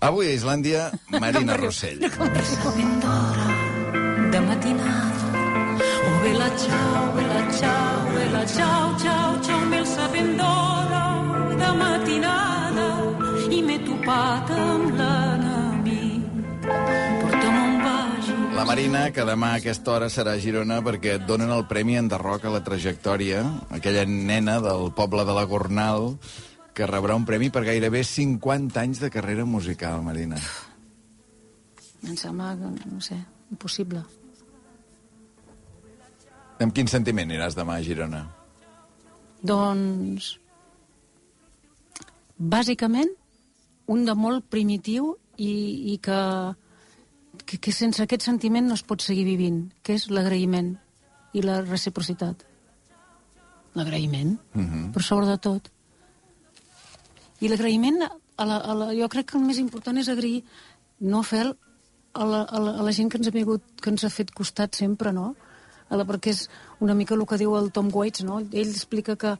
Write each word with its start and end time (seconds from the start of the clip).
Avui 0.00 0.28
a 0.30 0.34
Islàndia, 0.34 0.92
Marina 1.18 1.56
Rossell. 1.58 1.98
De 4.30 4.40
matinada 4.40 5.16
Oh, 5.78 6.22
bella 6.22 6.48
ciao, 6.56 7.12
bella 7.14 7.42
ciao, 7.52 8.12
bella 8.14 8.46
ciao, 8.46 8.98
ciao, 8.98 9.40
ciao, 9.42 9.60
mel 9.66 9.86
sapendora 9.86 11.02
de 11.58 11.70
matinada 11.80 12.86
i 13.50 13.60
m'he 13.62 13.78
topat 13.84 14.50
amb 14.54 14.94
l'enemic. 14.98 16.22
Porta'm 16.66 17.56
on 17.58 17.78
vagi. 17.82 18.36
La 18.54 18.64
Marina, 18.64 19.04
que 19.10 19.24
demà 19.26 19.54
a 19.54 19.60
aquesta 19.62 19.96
hora 19.96 20.08
serà 20.12 20.36
a 20.38 20.42
Girona 20.42 20.80
perquè 20.86 21.16
et 21.18 21.26
donen 21.26 21.50
el 21.50 21.66
Premi 21.66 21.98
Enderroc 21.98 22.44
a 22.46 22.54
la 22.54 22.62
trajectòria, 22.64 23.42
aquella 23.74 24.04
nena 24.06 24.60
del 24.62 24.92
poble 24.94 25.26
de 25.26 25.34
la 25.34 25.44
Gornal 25.44 26.14
que 26.78 26.86
rebrà 26.86 27.16
un 27.18 27.24
premi 27.26 27.48
per 27.50 27.64
gairebé 27.66 28.04
50 28.06 28.78
anys 28.78 29.00
de 29.02 29.10
carrera 29.10 29.42
musical, 29.42 29.98
Marina. 30.06 30.38
Em 32.06 32.14
sembla, 32.14 32.52
no 32.54 33.00
sé, 33.02 33.16
impossible. 33.50 34.04
Amb 36.62 36.74
quin 36.76 36.86
sentiment 36.90 37.26
aniràs 37.26 37.56
demà 37.58 37.80
a 37.80 37.82
Girona? 37.82 38.20
Doncs, 39.50 40.28
bàsicament, 42.38 43.10
un 43.90 44.04
de 44.06 44.14
molt 44.18 44.46
primitiu 44.50 45.16
i, 45.34 45.50
i 45.94 45.96
que, 46.02 46.20
que, 47.42 47.58
que 47.58 47.74
sense 47.74 48.04
aquest 48.04 48.26
sentiment 48.26 48.70
no 48.70 48.76
es 48.78 48.84
pot 48.86 49.02
seguir 49.02 49.24
vivint, 49.26 49.64
que 49.82 49.98
és 49.98 50.06
l'agraïment 50.14 50.76
i 51.34 51.42
la 51.42 51.58
reciprocitat. 51.64 52.46
L'agraïment, 53.74 54.38
uh 54.54 54.62
-huh. 54.62 54.84
per 54.94 55.02
sobre 55.02 55.26
de 55.26 55.38
tot. 55.38 55.72
I 57.40 57.48
l'agraïment, 57.50 58.02
a 58.38 58.44
la, 58.46 58.56
a 58.58 58.74
la, 58.74 58.88
jo 58.98 59.08
crec 59.12 59.30
que 59.32 59.38
el 59.38 59.44
més 59.46 59.58
important 59.62 59.98
és 60.00 60.08
agrair, 60.10 60.42
no 61.00 61.22
fer 61.22 61.44
a 61.46 62.24
la, 62.26 62.42
a, 62.42 62.58
la, 62.58 62.72
a 62.80 62.82
la 62.82 62.92
gent 62.94 63.10
que 63.12 63.18
ens 63.20 63.28
ha 63.30 63.34
vingut, 63.34 63.62
que 63.82 63.90
ens 63.92 64.04
ha 64.04 64.10
fet 64.10 64.32
costat 64.34 64.74
sempre, 64.74 65.12
no? 65.14 65.34
A 65.88 65.96
la, 65.96 66.04
perquè 66.04 66.32
és 66.34 66.48
una 66.84 66.94
mica 66.98 67.14
el 67.14 67.24
que 67.26 67.38
diu 67.40 67.54
el 67.56 67.70
Tom 67.72 67.88
Waits, 67.94 68.24
no? 68.26 68.40
Ell 68.50 68.72
explica 68.74 69.16
que 69.16 69.36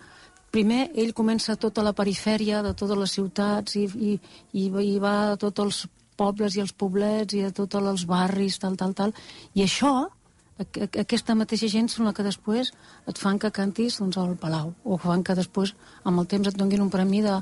primer 0.55 0.89
ell 0.97 1.13
comença 1.13 1.57
tota 1.61 1.83
la 1.85 1.93
perifèria 1.93 2.63
de 2.65 2.73
totes 2.75 2.97
les 2.97 3.13
ciutats 3.19 3.75
i, 3.77 3.85
i, 3.85 4.13
i, 4.57 4.69
i 4.71 4.99
va 5.03 5.33
a 5.33 5.37
tots 5.37 5.61
els 5.65 5.83
pobles 6.19 6.57
i 6.57 6.63
els 6.65 6.73
poblets 6.73 7.35
i 7.37 7.45
a 7.47 7.51
tots 7.55 7.77
els 7.79 8.07
barris, 8.09 8.57
tal, 8.59 8.77
tal, 8.81 8.95
tal. 8.97 9.13
I 9.55 9.63
això, 9.67 9.91
a- 9.93 10.07
a- 10.07 10.18
aquesta 10.59 11.37
mateixa 11.39 11.69
gent 11.71 11.87
són 11.93 12.09
la 12.09 12.13
que 12.17 12.25
després 12.27 12.73
et 13.07 13.19
fan 13.21 13.39
que 13.39 13.51
cantis 13.55 13.99
doncs, 14.01 14.17
al 14.19 14.35
Palau 14.41 14.73
o 14.85 14.99
fan 14.99 15.23
que 15.23 15.37
després 15.39 15.75
amb 16.05 16.19
el 16.25 16.27
temps 16.27 16.49
et 16.51 16.57
donin 16.59 16.83
un 16.83 16.91
premi 16.91 17.21
de, 17.23 17.37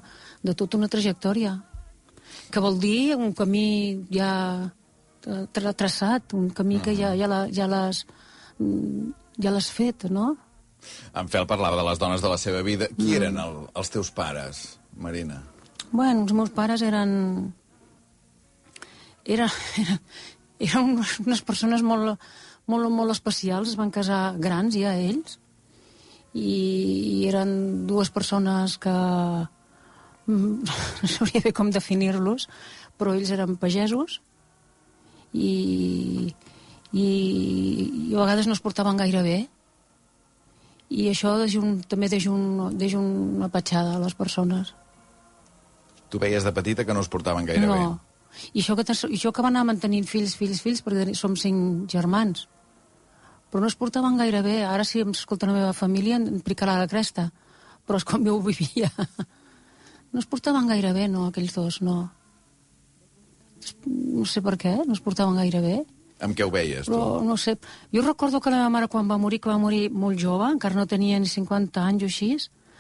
de 0.45 0.55
tota 0.55 0.77
una 0.77 0.89
trajectòria 0.93 1.55
que 2.53 2.61
vol 2.61 2.77
dir 2.83 3.15
un 3.17 3.33
camí 3.33 4.05
ja 4.13 4.33
tra 5.53 5.73
traçat, 5.75 6.35
un 6.39 6.51
camí 6.55 6.79
que 6.85 6.93
ja, 6.95 7.15
ja 7.19 7.27
la- 7.27 7.49
ja 7.51 7.67
l'has 7.67 8.05
mm, 8.59 9.09
ja 9.43 9.51
l'has 9.51 9.71
fet, 9.75 10.05
no? 10.11 10.37
En 11.17 11.27
Fel 11.33 11.47
parlava 11.51 11.81
de 11.81 11.87
les 11.89 11.99
dones 11.99 12.23
de 12.23 12.29
la 12.31 12.37
seva 12.39 12.61
vida. 12.63 12.87
Qui 12.95 13.17
eren 13.17 13.37
el, 13.43 13.57
els 13.75 13.91
teus 13.91 14.13
pares, 14.15 14.79
Marina? 14.95 15.41
Bueno, 15.91 16.23
els 16.23 16.33
meus 16.37 16.51
pares 16.55 16.83
eren... 16.87 17.11
Era, 19.25 19.49
era, 19.83 19.97
eren 20.63 20.93
unes 21.27 21.43
persones 21.43 21.83
molt, 21.83 22.21
molt, 22.71 22.91
molt 22.91 23.15
especials, 23.15 23.73
es 23.73 23.79
van 23.79 23.93
casar 23.95 24.37
grans 24.43 24.77
ja 24.77 24.95
ells, 24.99 25.39
i, 26.37 27.23
i 27.23 27.29
eren 27.29 27.87
dues 27.89 28.11
persones 28.13 28.77
que 28.83 28.95
no 30.27 31.11
sabria 31.17 31.45
bé 31.45 31.53
com 31.57 31.71
definir-los, 31.73 32.49
però 32.99 33.15
ells 33.15 33.31
eren 33.35 33.57
pagesos 33.61 34.21
i, 35.33 36.33
i, 36.93 37.07
i 37.07 38.15
a 38.15 38.25
vegades 38.25 38.49
no 38.49 38.57
es 38.57 38.65
portaven 38.65 38.99
gaire 39.01 39.23
bé 39.27 39.39
i 40.91 41.09
això 41.11 41.35
deixa 41.41 41.61
un, 41.61 41.81
també 41.91 42.09
deixa, 42.11 42.31
un, 42.31 42.77
deixa 42.79 42.99
una 43.01 43.49
petjada 43.51 43.97
a 43.97 44.03
les 44.03 44.15
persones. 44.15 44.73
Tu 46.11 46.21
veies 46.23 46.45
de 46.47 46.53
petita 46.55 46.85
que 46.87 46.95
no 46.95 47.03
es 47.03 47.11
portaven 47.11 47.49
gaire 47.49 47.67
no. 47.67 47.75
bé. 47.75 47.87
I 48.53 48.61
això, 48.63 48.77
que, 48.79 48.85
això 48.87 49.33
que 49.33 49.43
van 49.43 49.57
anar 49.57 49.65
mantenint 49.73 50.07
fills, 50.07 50.37
fills, 50.39 50.61
fills, 50.63 50.83
perquè 50.85 51.15
som 51.19 51.35
cinc 51.41 51.91
germans. 51.91 52.47
Però 53.51 53.63
no 53.63 53.71
es 53.71 53.79
portaven 53.79 54.19
gaire 54.19 54.43
bé. 54.43 54.61
Ara, 54.67 54.85
si 54.85 55.03
em 55.05 55.13
escolta 55.15 55.49
la 55.49 55.57
meva 55.57 55.73
família, 55.77 56.19
em 56.19 56.41
picarà 56.45 56.79
la 56.81 56.91
cresta. 56.91 57.31
Però 57.87 58.01
és 58.01 58.07
com 58.07 58.25
jo 58.27 58.39
ho 58.39 58.45
vivia. 58.45 58.91
No 60.17 60.23
es 60.23 60.29
portaven 60.31 60.69
gaire 60.71 60.95
bé, 60.97 61.09
no, 61.13 61.27
aquells 61.29 61.53
dos, 61.53 61.75
no. 61.85 61.97
No 63.85 64.23
sé 64.25 64.41
per 64.41 64.55
què, 64.57 64.71
no 64.87 64.95
es 64.95 65.03
portaven 65.05 65.37
gaire 65.37 65.61
bé. 65.61 65.75
Amb 66.25 66.33
què 66.39 66.47
ho 66.47 66.53
veies, 66.53 66.87
tu? 66.87 66.95
Però, 66.95 67.19
no 67.27 67.37
sé, 67.37 67.57
jo 67.93 68.05
recordo 68.05 68.41
que 68.41 68.53
la 68.53 68.63
meva 68.63 68.73
mare 68.73 68.89
quan 68.89 69.11
va 69.11 69.19
morir, 69.21 69.43
que 69.45 69.51
va 69.51 69.59
morir 69.61 69.91
molt 69.93 70.17
jove, 70.23 70.49
encara 70.55 70.79
no 70.79 70.87
tenia 70.89 71.19
ni 71.21 71.29
50 71.29 71.83
anys 71.91 72.07
o 72.07 72.09
així, 72.09 72.31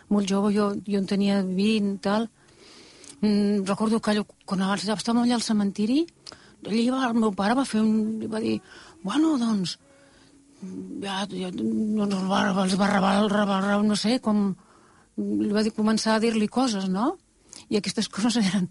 molt 0.08 0.30
jove, 0.30 0.54
jo, 0.54 0.70
jo 0.86 1.02
en 1.02 1.08
tenia 1.10 1.42
20 1.44 1.90
i 1.90 2.00
tal, 2.06 2.30
mm, 3.20 3.66
recordo 3.68 4.00
que 4.00 4.14
allò, 4.14 4.24
quan 4.48 4.64
estàvem 4.78 5.26
allà 5.26 5.36
al 5.36 5.44
cementiri, 5.44 6.06
allí 6.64 6.88
va, 6.88 7.10
el 7.10 7.20
meu 7.20 7.34
pare 7.36 7.58
va 7.58 7.66
fer 7.68 7.82
un... 7.84 8.24
va 8.32 8.40
dir, 8.40 8.56
bueno, 9.04 9.36
doncs, 9.42 9.76
ja, 11.02 11.24
ja 11.30 11.50
doncs 11.52 12.14
els 12.16 12.28
va, 12.30 12.40
els 12.62 12.76
va 12.78 12.90
rebar, 12.90 13.12
el 13.22 13.30
rebar, 13.32 13.60
no 13.84 13.98
sé, 13.98 14.20
com... 14.24 14.48
Li 15.16 15.48
va 15.48 15.62
dir, 15.64 15.72
començar 15.72 16.16
a 16.16 16.20
dir-li 16.20 16.48
coses, 16.52 16.90
no? 16.92 17.14
I 17.72 17.78
aquestes 17.78 18.08
coses 18.12 18.36
eren, 18.42 18.68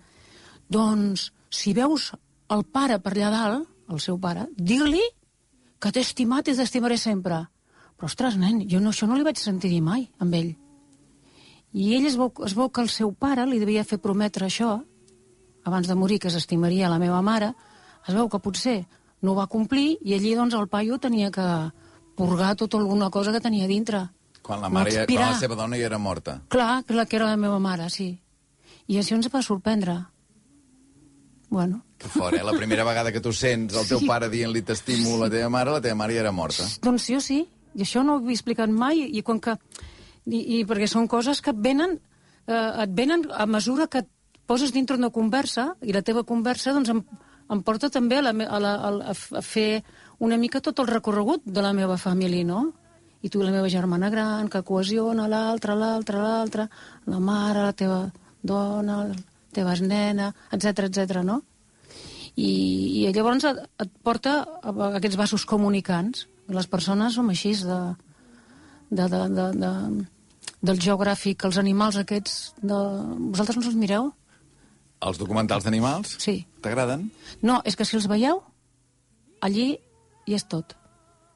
doncs, 0.70 1.32
si 1.50 1.74
veus 1.74 2.12
el 2.54 2.66
pare 2.70 3.00
per 3.02 3.16
allà 3.16 3.32
dalt, 3.34 3.72
el 3.90 4.02
seu 4.02 4.18
pare, 4.22 4.48
digue-li 4.58 5.02
que 5.82 5.92
t'he 5.94 6.02
estimat 6.06 6.48
i 6.50 6.56
t'estimaré 6.58 6.98
sempre. 6.98 7.44
Però, 7.96 8.10
ostres, 8.10 8.38
nen, 8.42 8.64
jo 8.70 8.82
no, 8.82 8.92
això 8.92 9.08
no 9.08 9.18
li 9.18 9.26
vaig 9.26 9.40
sentir 9.40 9.70
dir 9.72 9.82
mai, 9.86 10.08
amb 10.22 10.34
ell. 10.38 10.52
I 11.76 11.94
ell 11.98 12.08
es 12.10 12.18
veu, 12.20 12.32
es 12.48 12.56
veu 12.58 12.70
que 12.72 12.84
el 12.84 12.90
seu 12.90 13.12
pare 13.14 13.46
li 13.50 13.60
devia 13.62 13.86
fer 13.88 14.00
prometre 14.02 14.48
això, 14.48 14.78
abans 15.66 15.90
de 15.90 15.98
morir, 15.98 16.20
que 16.22 16.32
s'estimaria 16.34 16.90
la 16.92 17.02
meva 17.02 17.22
mare, 17.26 17.54
es 18.06 18.14
veu 18.14 18.30
que 18.30 18.42
potser 18.42 18.78
no 19.26 19.34
ho 19.34 19.40
va 19.42 19.48
complir 19.52 19.98
i 20.06 20.14
allí, 20.16 20.36
doncs, 20.38 20.54
el 20.56 20.70
paio 20.70 21.00
tenia 21.02 21.32
que 21.34 21.46
purgar 22.16 22.54
tota 22.56 22.78
alguna 22.78 23.10
cosa 23.12 23.34
que 23.34 23.42
tenia 23.44 23.68
dintre. 23.68 24.06
Quan 24.46 24.62
la, 24.62 24.70
mare, 24.70 24.92
ja, 24.94 25.06
quan 25.10 25.32
la 25.34 25.40
seva 25.42 25.56
dona 25.58 25.76
ja 25.82 25.88
era 25.90 25.98
morta. 25.98 26.38
Clar, 26.54 26.84
la 26.94 27.06
que 27.10 27.18
era 27.18 27.26
la 27.32 27.38
meva 27.42 27.58
mare, 27.60 27.90
sí. 27.90 28.12
I 28.88 29.00
això 29.02 29.18
ens 29.18 29.28
va 29.34 29.42
sorprendre. 29.42 29.98
Bueno, 31.50 31.82
Que 31.98 32.10
fort, 32.12 32.36
eh? 32.38 32.44
La 32.44 32.52
primera 32.54 32.84
vegada 32.84 33.12
que 33.12 33.22
tu 33.24 33.32
sents 33.34 33.74
el 33.76 33.88
teu 33.88 34.00
Sí. 34.00 34.08
pare 34.08 34.28
dient-li 34.30 34.62
t'estimo 34.62 35.16
a 35.16 35.20
la 35.26 35.30
teva 35.30 35.50
mare, 35.50 35.72
la 35.72 35.82
teva 35.82 35.96
mare 35.96 36.14
ja 36.14 36.20
era 36.26 36.32
morta. 36.32 36.64
doncs 36.82 37.08
jo 37.08 37.20
sí, 37.20 37.48
i 37.76 37.82
això 37.82 38.04
no 38.04 38.16
ho 38.16 38.18
havia 38.18 38.34
explicat 38.36 38.70
mai, 38.70 39.02
i 39.18 39.22
quan 39.22 39.40
que... 39.40 39.56
I, 40.26 40.60
i 40.60 40.66
perquè 40.66 40.88
són 40.90 41.08
coses 41.08 41.40
que 41.42 41.52
et 41.52 41.58
venen, 41.62 42.00
eh, 42.48 42.84
et 42.84 42.90
venen 42.98 43.28
a 43.32 43.46
mesura 43.46 43.86
que 43.88 44.00
et 44.00 44.08
poses 44.46 44.72
dintre 44.74 44.98
d'una 44.98 45.12
conversa, 45.12 45.76
i 45.82 45.94
la 45.94 46.02
teva 46.02 46.24
conversa 46.24 46.74
doncs, 46.74 46.90
em, 46.90 47.04
em 47.52 47.62
porta 47.62 47.90
també 47.94 48.18
a, 48.20 48.24
la, 48.26 48.32
a, 48.32 48.60
la, 48.60 48.74
a, 48.76 48.92
la- 48.92 49.14
a 49.14 49.42
fer 49.46 49.84
una 50.20 50.38
mica 50.38 50.62
tot 50.64 50.80
el 50.80 50.88
recorregut 50.88 51.44
de 51.46 51.62
la 51.62 51.74
meva 51.74 51.98
família, 51.98 52.46
no? 52.48 52.72
I 53.26 53.30
tu, 53.30 53.42
la 53.42 53.52
meva 53.52 53.70
germana 53.70 54.10
gran, 54.14 54.48
que 54.50 54.62
cohesiona 54.64 55.28
l'altra, 55.28 55.74
l'altra, 55.76 56.22
l'altra, 56.22 56.68
la 57.10 57.20
mare, 57.20 57.64
la 57.66 57.74
teva 57.74 58.00
dona, 58.44 59.00
la 59.10 59.16
teva 59.56 59.74
nena, 59.82 60.32
etc 60.52 60.86
etc. 60.90 61.22
no? 61.26 61.42
I, 62.36 63.06
i 63.06 63.12
llavors 63.16 63.46
et, 63.48 63.62
et 63.82 63.92
porta 64.04 64.42
a 64.62 64.74
aquests 65.00 65.18
vasos 65.18 65.46
comunicants. 65.48 66.28
Les 66.52 66.68
persones 66.68 67.16
som 67.16 67.30
així, 67.32 67.56
de, 67.66 67.80
de, 68.92 69.08
de, 69.10 69.22
de, 69.38 69.46
de, 69.64 69.72
del 70.62 70.82
geogràfic, 70.84 71.48
els 71.48 71.58
animals 71.58 71.98
aquests... 71.98 72.54
De... 72.62 72.78
Vosaltres 73.32 73.58
no 73.58 73.66
els 73.72 73.80
mireu? 73.80 74.12
Els 75.04 75.20
documentals 75.20 75.66
d'animals? 75.68 76.16
Sí. 76.24 76.40
T'agraden? 76.64 77.10
No, 77.44 77.60
és 77.66 77.76
que 77.76 77.86
si 77.86 77.98
els 78.00 78.08
veieu, 78.10 78.42
allí 79.44 79.76
hi 80.26 80.36
és 80.38 80.48
tot. 80.50 80.78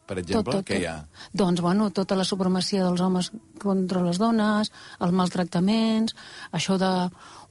Per 0.09 0.17
exemple, 0.17 0.63
què 0.65 0.79
hi 0.81 0.87
ha? 0.89 0.95
Doncs, 1.37 1.61
bueno, 1.61 1.91
tota 1.93 2.15
la 2.17 2.25
supremacia 2.25 2.81
dels 2.81 3.01
homes 3.05 3.27
contra 3.61 4.01
les 4.01 4.17
dones, 4.17 4.71
els 5.05 5.13
maltractaments, 5.13 6.15
això 6.57 6.79
de, 6.81 6.89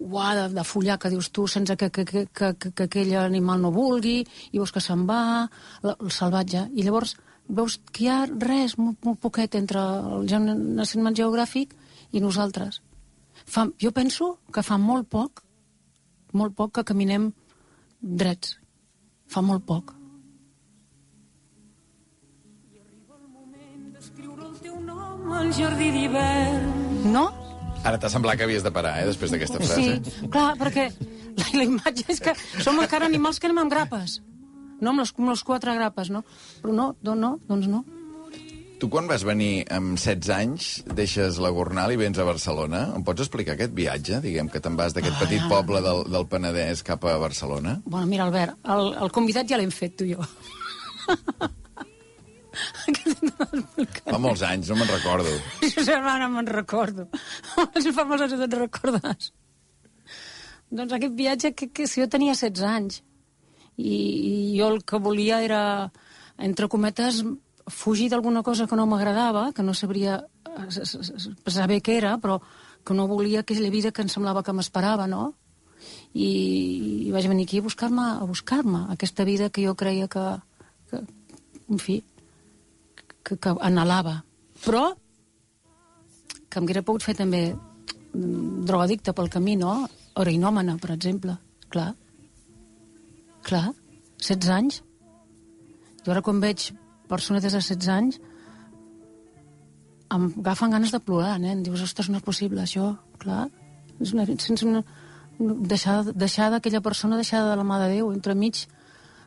uah, 0.02 0.32
de, 0.34 0.46
de 0.56 0.64
follar, 0.66 0.96
que 0.98 1.12
dius 1.12 1.28
tu, 1.30 1.46
sense 1.46 1.76
que, 1.78 1.90
que, 1.94 2.04
que, 2.08 2.24
que, 2.26 2.50
que, 2.58 2.72
que 2.72 2.88
aquell 2.88 3.14
animal 3.20 3.62
no 3.62 3.70
vulgui, 3.70 4.24
i 4.50 4.58
veus 4.58 4.74
que 4.74 4.82
se'n 4.82 5.06
va, 5.06 5.46
la, 5.86 5.94
el 5.94 6.10
salvatge. 6.10 6.64
I 6.74 6.88
llavors 6.88 7.14
veus 7.46 7.78
que 7.92 8.08
hi 8.08 8.10
ha 8.10 8.20
res, 8.26 8.74
molt, 8.80 8.98
molt 9.06 9.22
poquet, 9.22 9.54
entre 9.54 9.84
el 10.18 10.26
naixement 10.80 11.14
geogràfic 11.14 11.78
i 12.10 12.24
nosaltres. 12.24 12.82
Fa, 13.46 13.68
jo 13.78 13.94
penso 13.94 14.34
que 14.50 14.66
fa 14.66 14.82
molt 14.82 15.06
poc, 15.14 15.44
molt 16.32 16.56
poc 16.56 16.74
que 16.78 16.84
caminem 16.84 17.30
drets. 18.00 18.56
Fa 19.28 19.42
molt 19.44 19.64
poc. 19.68 19.94
Al 25.38 25.52
jardí 25.54 25.90
d'hivern. 25.94 27.12
No? 27.12 27.28
Ara 27.86 27.98
t'ha 28.00 28.08
semblat 28.10 28.40
que 28.40 28.46
havies 28.48 28.64
de 28.64 28.72
parar, 28.74 28.96
eh, 28.98 29.06
després 29.06 29.30
d'aquesta 29.30 29.60
frase. 29.60 30.00
Sí, 30.02 30.26
clar, 30.32 30.56
perquè 30.58 30.88
La, 31.38 31.46
la 31.54 31.66
imatge 31.66 32.06
és 32.12 32.20
que 32.22 32.34
som 32.64 32.78
encara 32.82 33.06
animals 33.06 33.38
que 33.38 33.48
anem 33.48 33.62
amb 33.64 33.72
grapes. 33.72 34.18
No 34.82 34.92
amb 34.92 35.02
les, 35.02 35.12
amb 35.16 35.30
les 35.30 35.42
quatre 35.46 35.74
grapes, 35.74 36.10
no? 36.14 36.24
Però 36.62 36.74
no, 36.74 36.88
no, 37.06 37.14
no 37.18 37.30
doncs 37.46 37.70
no. 37.70 37.84
Tu 38.78 38.86
quan 38.86 39.08
vas 39.10 39.24
venir 39.26 39.64
amb 39.74 39.96
16 39.98 40.28
anys, 40.30 40.66
deixes 40.94 41.38
la 41.42 41.50
Gornal 41.50 41.90
i 41.90 41.98
vens 41.98 42.18
a 42.22 42.26
Barcelona. 42.28 42.84
Em 42.94 43.02
pots 43.06 43.24
explicar 43.24 43.56
aquest 43.56 43.72
viatge? 43.74 44.20
Diguem 44.22 44.46
que 44.52 44.60
te'n 44.62 44.76
vas 44.78 44.94
d'aquest 44.94 45.16
Ah, 45.16 45.22
petit 45.24 45.42
poble 45.50 45.80
del, 45.82 46.04
del 46.06 46.26
Penedès 46.30 46.84
cap 46.86 47.02
a 47.10 47.16
Barcelona. 47.18 47.80
Bueno, 47.84 48.06
mira, 48.06 48.28
Albert, 48.28 48.54
el, 48.70 48.92
el 49.02 49.10
convidat 49.10 49.50
ja 49.50 49.58
l'hem 49.58 49.72
fet, 49.74 49.96
tu 49.98 50.06
i 50.06 50.14
jo. 50.14 50.22
Fa 54.06 54.18
molts 54.22 54.44
anys, 54.46 54.70
no 54.70 54.78
me'n 54.78 54.90
recordo. 54.92 55.34
Josep, 55.64 56.06
ara 56.14 56.30
me'n 56.30 56.46
recordo. 56.46 57.08
Fa 57.56 58.06
molts 58.06 58.28
anys 58.28 58.36
que 58.36 58.40
te'n 58.44 58.56
recordes. 58.62 59.32
Doncs 60.70 60.94
aquest 60.94 61.18
viatge, 61.18 61.52
que, 61.56 61.70
que 61.74 61.88
si 61.90 62.02
jo 62.04 62.06
tenia 62.12 62.36
16 62.38 62.62
anys, 62.68 63.02
i, 63.74 63.90
i 63.90 64.32
jo 64.58 64.70
el 64.70 64.82
que 64.86 65.02
volia 65.02 65.42
era, 65.42 65.60
entre 66.38 66.68
cometes, 66.70 67.24
fugir 67.70 68.08
d'alguna 68.10 68.42
cosa 68.42 68.66
que 68.66 68.76
no 68.76 68.86
m'agradava, 68.86 69.52
que 69.52 69.62
no 69.62 69.74
sabria 69.74 70.20
eh, 70.46 70.68
saber 71.50 71.80
què 71.84 71.98
era, 71.98 72.16
però 72.18 72.38
que 72.84 72.94
no 72.94 73.08
volia 73.08 73.40
aquella 73.40 73.70
vida 73.70 73.92
que 73.92 74.02
em 74.02 74.08
semblava 74.08 74.42
que 74.42 74.54
m'esperava, 74.54 75.06
no? 75.06 75.34
I, 76.12 76.28
i 77.06 77.10
vaig 77.14 77.28
venir 77.30 77.44
aquí 77.46 77.60
a 77.60 77.66
buscar-me 77.66 78.04
a 78.18 78.26
buscar-me 78.26 78.86
aquesta 78.94 79.24
vida 79.28 79.50
que 79.50 79.64
jo 79.66 79.74
creia 79.78 80.08
que, 80.08 80.24
que 80.90 81.02
en 81.68 81.78
fi, 81.82 82.00
que, 83.22 83.36
que 83.36 83.54
anhelava. 83.60 84.22
Però 84.64 84.88
que 86.48 86.60
m'hauria 86.60 86.82
pogut 86.82 87.04
fer 87.04 87.14
també 87.18 87.42
mm, 87.52 88.64
drogadicte 88.68 89.14
pel 89.14 89.30
camí, 89.32 89.56
no? 89.60 89.84
Heroinòmana, 90.18 90.78
per 90.82 90.94
exemple. 90.96 91.36
Clar. 91.68 91.92
Clar. 93.46 93.68
16 94.18 94.50
anys. 94.56 94.82
Jo 96.04 96.14
ara 96.14 96.24
quan 96.24 96.40
veig 96.42 96.70
personetes 97.08 97.52
de 97.52 97.60
16 97.60 97.88
anys 97.94 98.20
em 100.08 100.24
agafen 100.40 100.72
ganes 100.72 100.92
de 100.92 101.00
plorar, 101.04 101.36
nen. 101.40 101.62
Dius, 101.62 101.82
ostres, 101.84 102.08
no 102.08 102.16
és 102.20 102.24
possible, 102.24 102.62
això. 102.62 102.94
Clar. 103.20 103.48
És 104.00 104.14
una, 104.14 104.24
sense 104.40 104.64
una, 104.64 104.82
deixar, 105.38 106.00
deixar 106.14 106.48
d'aquella 106.54 106.80
persona, 106.84 107.18
deixar 107.20 107.42
de 107.44 107.56
la 107.58 107.66
mà 107.66 107.80
de 107.82 107.90
Déu, 107.96 108.12
entremig. 108.14 108.64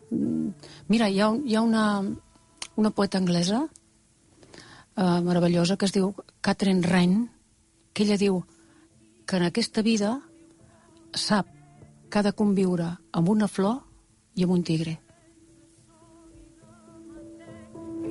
Mm, 0.10 0.50
Mira, 0.89 1.10
hi 1.10 1.22
ha, 1.22 1.30
hi 1.45 1.56
ha 1.56 1.62
una, 1.62 1.86
una 2.75 2.92
poeta 2.92 3.19
anglesa 3.22 3.62
eh, 4.95 5.22
meravellosa 5.22 5.77
que 5.77 5.86
es 5.86 5.94
diu 5.95 6.16
Catherine 6.42 6.81
Wren, 6.88 7.30
que 7.94 8.04
ella 8.04 8.18
diu 8.18 8.42
que 9.25 9.38
en 9.38 9.48
aquesta 9.48 9.84
vida 9.86 10.18
sap 11.13 11.48
que 12.12 12.19
ha 12.19 12.25
de 12.25 12.34
conviure 12.34 12.89
amb 13.16 13.30
una 13.30 13.48
flor 13.48 13.80
i 14.36 14.44
amb 14.44 14.57
un 14.57 14.66
tigre. 14.68 14.98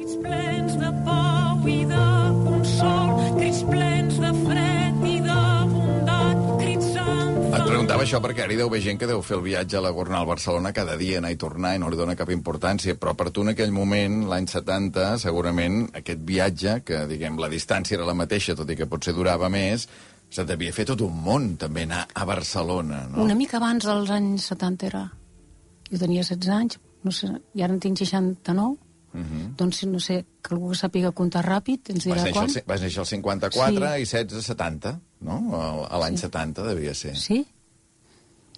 Crits 0.00 0.16
plens 0.24 0.76
de 0.80 0.90
pau 1.04 1.66
i 1.68 1.82
de 1.84 2.04
consol, 2.46 3.18
crits 3.36 3.58
plens 3.68 4.14
de 4.22 4.30
fred 4.46 5.02
i 5.04 5.18
de 5.26 5.42
bondat, 5.74 6.40
crits 6.62 6.88
amb 7.02 7.58
Et 7.58 7.66
preguntava 7.66 8.06
això 8.06 8.22
perquè 8.24 8.46
ara 8.46 8.56
hi 8.56 8.56
deu 8.62 8.72
haver 8.72 8.80
gent 8.86 9.02
que 9.02 9.10
deu 9.10 9.20
fer 9.20 9.36
el 9.36 9.44
viatge 9.44 9.76
a 9.76 9.84
la 9.84 9.92
Gornal 9.92 10.24
Barcelona 10.24 10.72
cada 10.72 10.96
dia, 10.96 11.20
anar 11.20 11.34
i 11.36 11.38
tornar, 11.44 11.74
i 11.76 11.84
no 11.84 11.92
li 11.92 12.00
dona 12.00 12.16
cap 12.16 12.32
importància. 12.32 12.96
Però 12.96 13.12
per 13.12 13.28
tu 13.28 13.44
en 13.44 13.52
aquell 13.52 13.76
moment, 13.76 14.22
l'any 14.32 14.48
70, 14.48 15.20
segurament 15.20 15.82
aquest 15.92 16.24
viatge, 16.32 16.80
que 16.80 17.04
diguem 17.12 17.36
la 17.36 17.52
distància 17.52 18.00
era 18.00 18.08
la 18.08 18.16
mateixa, 18.16 18.56
tot 18.56 18.72
i 18.72 18.80
que 18.80 18.88
potser 18.88 19.12
durava 19.12 19.52
més, 19.52 19.84
se 20.32 20.48
t'havia 20.48 20.72
fet 20.72 20.94
tot 20.94 21.04
un 21.04 21.24
món, 21.28 21.58
també, 21.60 21.84
anar 21.84 22.06
a 22.08 22.24
Barcelona, 22.24 23.04
no? 23.12 23.26
Una 23.28 23.36
mica 23.36 23.60
abans 23.60 23.84
dels 23.84 24.16
anys 24.16 24.48
70 24.56 24.94
era. 24.94 25.08
Jo 25.92 26.06
tenia 26.08 26.24
16 26.24 26.54
anys, 26.56 26.84
no 27.04 27.12
sé, 27.12 27.34
i 27.52 27.60
ara 27.60 27.76
en 27.76 27.84
tinc 27.84 28.00
69, 28.00 28.78
doncs 29.12 29.84
no 29.90 29.98
sé, 30.00 30.24
que 30.42 30.54
algú 30.54 30.70
que 30.70 30.78
sàpiga 30.78 31.10
comptar 31.12 31.42
ràpid 31.44 31.90
ens 31.90 32.06
Mhm. 32.06 32.10
Vas 32.12 32.18
dirà 32.20 32.24
néixer, 32.24 32.32
quan. 32.34 32.44
al, 32.44 32.50
ci- 32.54 32.62
vas 32.66 32.80
néixer 32.80 33.00
al 33.00 33.06
54 33.06 33.74
Sí. 33.74 34.02
i 34.02 34.04
16 34.06 34.38
a 34.38 34.42
70, 34.42 35.00
no? 35.20 35.86
A- 35.90 35.98
l'any 35.98 36.16
70 36.16 36.62
devia 36.62 36.94
ser. 36.94 37.16
Sí? 37.16 37.46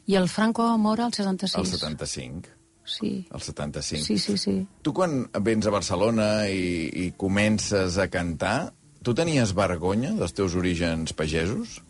I 0.06 0.14
el 0.16 0.28
Franco 0.28 0.76
mor 0.78 1.00
al 1.00 1.12
76. 1.14 1.72
El 1.72 1.78
75. 1.78 2.49
Sí. 2.84 3.26
El 3.32 3.40
75. 3.40 4.04
Sí, 4.04 4.19
sí, 4.19 4.37
sí. 4.37 4.66
Tu 4.82 4.93
quan 4.93 5.31
vens 5.40 5.66
a 5.66 5.70
Barcelona 5.70 6.49
i, 6.49 6.90
i 7.06 7.12
comences 7.16 7.96
a 7.98 8.08
cantar, 8.08 8.72
tu 9.02 9.14
tenies 9.14 9.55
vergonya 9.55 10.10
dels 10.12 10.34
teus 10.34 10.55
orígens 10.55 11.12
pagesos? 11.12 11.81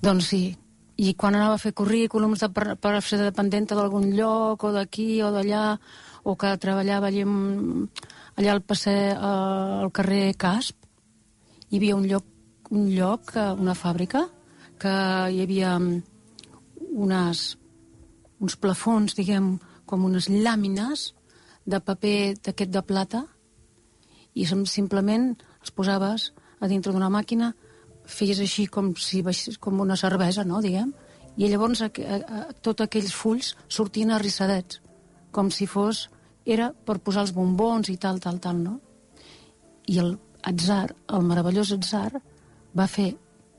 Doncs 0.00 0.26
sí. 0.28 0.56
I 0.96 1.14
quan 1.18 1.34
anava 1.34 1.56
a 1.56 1.58
fer 1.58 1.72
currículums 1.74 2.38
de, 2.44 2.48
per, 2.54 2.76
per 2.78 3.00
ser 3.02 3.18
dependenta 3.18 3.74
d'algun 3.74 4.12
lloc, 4.14 4.62
o 4.62 4.70
d'aquí 4.70 5.20
o 5.26 5.32
d'allà, 5.34 5.80
o 6.24 6.34
que 6.40 6.50
treballava 6.60 7.10
allà, 7.10 7.24
allà 8.40 8.52
al 8.54 8.62
passeig, 8.64 9.12
eh, 9.12 9.82
al 9.84 9.90
carrer 9.92 10.34
Casp, 10.40 10.76
hi 11.68 11.76
havia 11.80 11.96
un 11.96 12.06
lloc, 12.08 12.24
un 12.72 12.88
lloc, 12.94 13.34
eh, 13.36 13.50
una 13.60 13.74
fàbrica, 13.76 14.24
que 14.80 14.90
hi 15.34 15.42
havia 15.44 15.74
mm, 15.78 16.00
unes, 17.04 17.44
uns 18.40 18.56
plafons, 18.56 19.14
diguem, 19.16 19.54
com 19.84 20.04
unes 20.08 20.30
làmines 20.32 21.10
de 21.68 21.80
paper 21.80 22.34
d'aquest 22.44 22.72
de 22.72 22.82
plata, 22.82 23.24
i 24.34 24.46
sim- 24.48 24.66
simplement 24.66 25.34
els 25.60 25.70
posaves 25.70 26.32
a 26.60 26.68
dintre 26.68 26.92
d'una 26.92 27.10
màquina, 27.12 27.52
feies 28.04 28.40
així 28.40 28.66
com 28.66 28.94
si 29.00 29.22
baixés, 29.22 29.56
com 29.58 29.78
una 29.80 29.96
cervesa, 29.96 30.44
no, 30.44 30.60
diguem, 30.64 30.90
i 31.36 31.48
llavors 31.50 31.82
a, 31.82 31.88
a, 31.88 32.16
a, 32.16 32.42
tots 32.62 32.84
aquells 32.84 33.12
fulls 33.16 33.54
sortien 33.68 34.10
arrissadets, 34.10 34.80
com 35.30 35.50
si 35.50 35.66
fos... 35.68 36.08
Era 36.44 36.70
per 36.72 36.98
posar 37.00 37.24
els 37.24 37.32
bombons 37.32 37.88
i 37.88 37.96
tal, 37.96 38.20
tal, 38.20 38.40
tal, 38.40 38.60
no? 38.60 38.78
I 39.88 39.98
el 40.02 40.14
atzar, 40.44 40.94
el 41.08 41.24
meravellós 41.24 41.72
atzar, 41.72 42.20
va 42.76 42.86
fer 42.90 43.14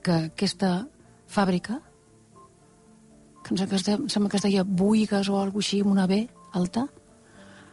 que 0.05 0.17
aquesta 0.29 0.85
fàbrica, 1.27 1.79
que 3.45 3.53
em 3.53 4.09
sembla 4.09 4.29
que 4.29 4.37
es 4.37 4.45
deia, 4.45 4.63
Buigas 4.63 5.29
o 5.29 5.39
alguna 5.39 5.65
així, 5.65 5.81
amb 5.81 5.93
una 5.93 6.07
B 6.09 6.23
alta, 6.53 6.85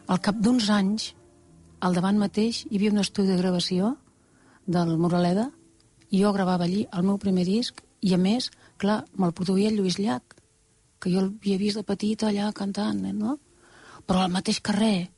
al 0.09 0.21
cap 0.21 0.41
d'uns 0.41 0.69
anys, 0.73 1.13
al 1.81 1.97
davant 1.97 2.19
mateix, 2.21 2.65
hi 2.69 2.77
havia 2.77 2.93
un 2.93 3.03
estudi 3.03 3.29
de 3.33 3.39
gravació 3.41 3.97
del 4.67 4.97
Moraleda, 4.99 5.51
i 6.11 6.21
jo 6.23 6.33
gravava 6.33 6.65
allí 6.69 6.87
el 6.93 7.07
meu 7.09 7.19
primer 7.19 7.45
disc, 7.49 7.81
i 8.03 8.15
a 8.15 8.19
més, 8.19 8.51
clar, 8.79 9.03
me'l 9.17 9.35
produïa 9.37 9.71
el 9.71 9.79
Lluís 9.79 9.99
Llach, 10.01 10.37
que 11.01 11.11
jo 11.11 11.23
l'havia 11.23 11.59
vist 11.59 11.79
de 11.79 11.87
petita 11.87 12.29
allà 12.29 12.51
cantant, 12.57 13.05
eh, 13.07 13.13
no? 13.13 13.39
Però 14.13 14.21
al 14.27 14.33
mateix 14.35 14.61
carrer, 14.61 15.09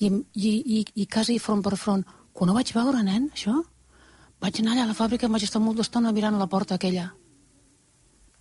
i, 0.00 0.08
i, 0.08 0.50
i, 0.80 0.80
i 1.04 1.06
quasi 1.12 1.36
front 1.38 1.60
per 1.66 1.76
front. 1.76 2.06
Quan 2.32 2.48
ho 2.48 2.54
vaig 2.56 2.70
veure, 2.72 3.02
nen, 3.04 3.26
això, 3.36 3.52
vaig 4.40 4.60
anar 4.62 4.72
allà 4.78 4.86
a 4.86 4.92
la 4.94 4.96
fàbrica 4.96 5.28
i 5.28 5.32
vaig 5.34 5.44
estar 5.44 5.60
molt 5.60 5.76
d'estona 5.76 6.12
mirant 6.16 6.38
la 6.40 6.46
porta 6.48 6.78
aquella. 6.80 7.10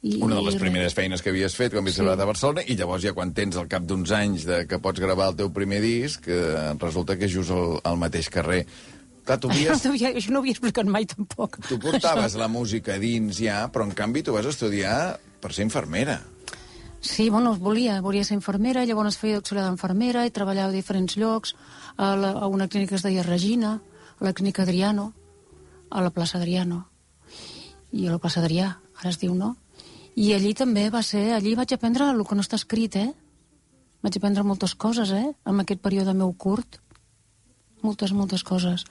I, 0.02 0.14
Una 0.24 0.38
de 0.38 0.44
les 0.46 0.56
i- 0.56 0.60
primeres 0.62 0.94
feines 0.96 1.20
que 1.22 1.34
havies 1.34 1.58
fet 1.60 1.74
quan 1.74 1.84
havies 1.84 1.98
Sí. 2.00 2.06
a 2.08 2.16
Barcelona, 2.30 2.64
i 2.66 2.78
llavors 2.80 3.04
ja 3.04 3.12
quan 3.12 3.34
tens 3.36 3.58
al 3.60 3.68
cap 3.68 3.84
d'uns 3.84 4.12
anys 4.16 4.46
de, 4.48 4.62
que 4.70 4.80
pots 4.80 5.02
gravar 5.04 5.28
el 5.34 5.36
teu 5.36 5.52
primer 5.52 5.82
disc, 5.84 6.24
eh, 6.32 6.72
resulta 6.80 7.18
que 7.20 7.26
és 7.28 7.34
just 7.36 7.52
al, 7.52 7.82
al 7.84 7.98
mateix 8.00 8.30
carrer. 8.32 8.62
Clar, 9.26 9.38
tu, 9.44 9.50
Això 9.50 9.74
havies, 9.76 9.84
no, 9.86 9.92
havia, 9.92 10.14
això 10.16 10.32
no 10.32 10.40
ho 10.40 10.42
havia 10.46 10.56
explicat 10.56 10.86
mai, 10.88 11.06
tampoc. 11.06 11.60
tu 11.68 11.78
portaves 11.78 12.36
la 12.40 12.48
música 12.48 12.96
dins 12.98 13.36
ja, 13.44 13.66
però 13.68 13.84
en 13.84 13.92
canvi 13.92 14.24
tu 14.24 14.32
vas 14.32 14.46
estudiar 14.48 15.20
per 15.42 15.52
ser 15.52 15.68
infermera. 15.68 16.22
Sí, 17.02 17.30
bueno, 17.30 17.56
volia, 17.56 18.02
volia 18.02 18.26
ser 18.28 18.36
infermera, 18.36 18.84
llavors 18.84 19.18
feia 19.18 19.40
auxiliar 19.40 19.64
d'infermera 19.70 20.26
i 20.28 20.34
treballava 20.36 20.74
a 20.74 20.76
diferents 20.76 21.16
llocs, 21.16 21.56
a, 21.96 22.12
la, 22.20 22.34
a 22.36 22.48
una 22.52 22.68
clínica 22.68 22.92
que 22.92 23.00
es 23.00 23.06
deia 23.06 23.24
Regina, 23.24 23.78
a 24.20 24.26
la 24.26 24.34
clínica 24.34 24.64
Adriano, 24.64 25.14
a 25.90 26.04
la 26.04 26.12
plaça 26.12 26.38
Adriano, 26.38 26.84
i 27.92 28.06
a 28.06 28.12
la 28.12 28.20
plaça 28.20 28.44
Adrià, 28.44 28.74
ara 29.00 29.14
es 29.14 29.20
diu, 29.22 29.34
no? 29.34 29.56
I 30.20 30.34
allí 30.36 30.52
també 30.54 30.90
va 30.92 31.02
ser, 31.06 31.32
allí 31.32 31.56
vaig 31.56 31.72
aprendre 31.74 32.10
el 32.12 32.26
que 32.28 32.36
no 32.36 32.44
està 32.44 32.60
escrit, 32.60 33.00
eh? 33.00 33.14
Vaig 34.04 34.20
aprendre 34.20 34.44
moltes 34.44 34.76
coses, 34.76 35.12
eh? 35.16 35.32
En 35.48 35.64
aquest 35.64 35.82
període 35.82 36.14
meu 36.14 36.34
curt. 36.36 36.82
Moltes, 37.82 38.12
moltes 38.12 38.44
coses. 38.44 38.84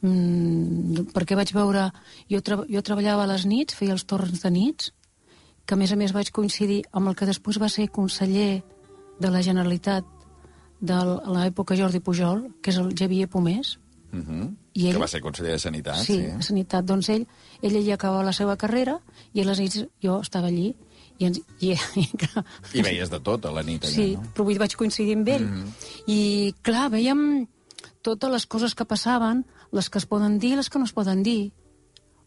Mm, 0.00 1.12
perquè 1.12 1.36
vaig 1.36 1.52
veure... 1.52 1.90
Jo, 2.32 2.40
tra 2.40 2.62
jo 2.64 2.82
treballava 2.84 3.24
a 3.24 3.30
les 3.34 3.44
nits, 3.48 3.76
feia 3.76 3.92
els 3.92 4.06
torns 4.08 4.40
de 4.40 4.52
nits, 4.52 4.92
que 5.66 5.74
a 5.74 5.76
més 5.80 5.92
a 5.92 5.96
més 5.96 6.12
vaig 6.12 6.30
coincidir 6.30 6.82
amb 6.92 7.08
el 7.08 7.16
que 7.16 7.26
després 7.26 7.58
va 7.60 7.68
ser 7.68 7.88
conseller 7.88 8.62
de 9.20 9.30
la 9.30 9.40
Generalitat 9.42 10.04
de 10.80 10.98
l'època 11.32 11.76
Jordi 11.78 12.00
Pujol, 12.00 12.50
que 12.60 12.70
és 12.70 12.76
el 12.78 12.94
Xavier 12.94 13.28
Pomés, 13.28 13.78
Uh 14.14 14.20
-huh. 14.20 14.54
I 14.74 14.86
ell- 14.86 14.92
Que 14.92 14.98
va 15.00 15.08
ser 15.08 15.20
conseller 15.20 15.50
de 15.52 15.58
Sanitat, 15.58 15.96
sí, 15.96 16.14
sí. 16.20 16.26
a 16.26 16.40
Sanitat. 16.40 16.84
Doncs 16.84 17.08
ell, 17.08 17.26
ell 17.62 17.74
allà 17.76 17.94
acabava 17.94 18.22
la 18.22 18.32
seva 18.32 18.56
carrera 18.56 19.00
i 19.32 19.40
a 19.40 19.44
les 19.44 19.58
nits 19.58 19.86
jo 20.00 20.20
estava 20.20 20.46
allí 20.46 20.76
i, 21.18 21.24
ens, 21.24 21.40
i, 21.58 21.72
i, 21.96 22.06
clar, 22.16 22.44
I 22.74 22.82
veies 22.82 23.10
de 23.10 23.18
tot 23.18 23.44
a 23.44 23.50
la 23.50 23.62
nit 23.64 23.82
allà, 23.82 23.90
Sí, 23.92 24.14
no? 24.14 24.22
però 24.32 24.44
vull 24.44 24.58
vaig 24.58 24.76
coincidir 24.76 25.16
amb 25.16 25.26
ell. 25.28 25.42
Mm 25.46 25.64
-hmm. 25.64 25.68
I, 26.06 26.54
clar, 26.62 26.90
veiem 26.92 27.48
totes 28.02 28.30
les 28.30 28.46
coses 28.46 28.74
que 28.76 28.84
passaven, 28.84 29.44
les 29.72 29.90
que 29.90 29.98
es 29.98 30.06
poden 30.06 30.38
dir 30.38 30.52
i 30.52 30.56
les 30.56 30.70
que 30.70 30.78
no 30.78 30.84
es 30.84 30.92
poden 30.92 31.22
dir. 31.24 31.50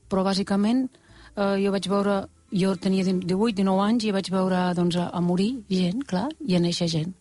Però, 0.10 0.24
bàsicament, 0.25 0.89
eh, 1.38 1.63
jo 1.65 1.72
vaig 1.72 1.88
veure 1.88 2.27
jo 2.51 2.75
tenia 2.80 3.04
18, 3.04 3.25
19 3.27 3.84
anys 3.84 4.08
i 4.08 4.13
vaig 4.16 4.30
veure 4.32 4.62
doncs, 4.77 4.98
a, 5.00 5.10
a 5.12 5.22
morir 5.22 5.63
gent, 5.70 6.04
clar, 6.08 6.27
i 6.39 6.56
a 6.56 6.62
néixer 6.63 6.88
gent. 6.92 7.13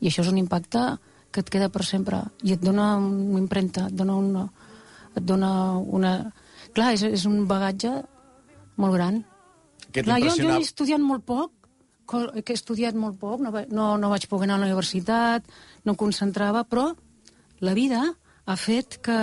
I 0.00 0.08
això 0.08 0.24
és 0.24 0.32
un 0.32 0.40
impacte 0.40 0.84
que 1.30 1.44
et 1.44 1.50
queda 1.52 1.70
per 1.72 1.84
sempre 1.86 2.24
i 2.42 2.54
et 2.56 2.62
dona 2.62 2.94
una 2.98 3.40
impremta, 3.40 3.88
et 3.88 3.96
dona 3.96 4.18
una... 4.18 4.48
Et 5.10 5.24
dona 5.26 5.74
una... 5.74 6.10
Clar, 6.70 6.92
és, 6.94 7.02
és 7.02 7.24
un 7.26 7.40
bagatge 7.50 7.90
molt 8.78 8.94
gran. 8.94 9.16
Què 9.90 10.04
Clar, 10.06 10.20
jo, 10.22 10.36
jo 10.38 10.52
he 10.54 10.60
estudiat 10.62 11.02
molt 11.02 11.24
poc, 11.26 11.50
que 12.10 12.52
he 12.52 12.54
estudiat 12.54 12.94
molt 12.98 13.18
poc, 13.18 13.42
no, 13.42 13.50
no, 13.74 13.88
no 13.98 14.10
vaig 14.12 14.28
poder 14.30 14.46
anar 14.46 14.60
a 14.60 14.62
la 14.62 14.68
universitat, 14.70 15.50
no 15.82 15.94
em 15.94 15.98
concentrava, 15.98 16.62
però 16.62 16.88
la 17.66 17.74
vida 17.74 18.04
ha 18.46 18.56
fet 18.58 19.00
que 19.02 19.18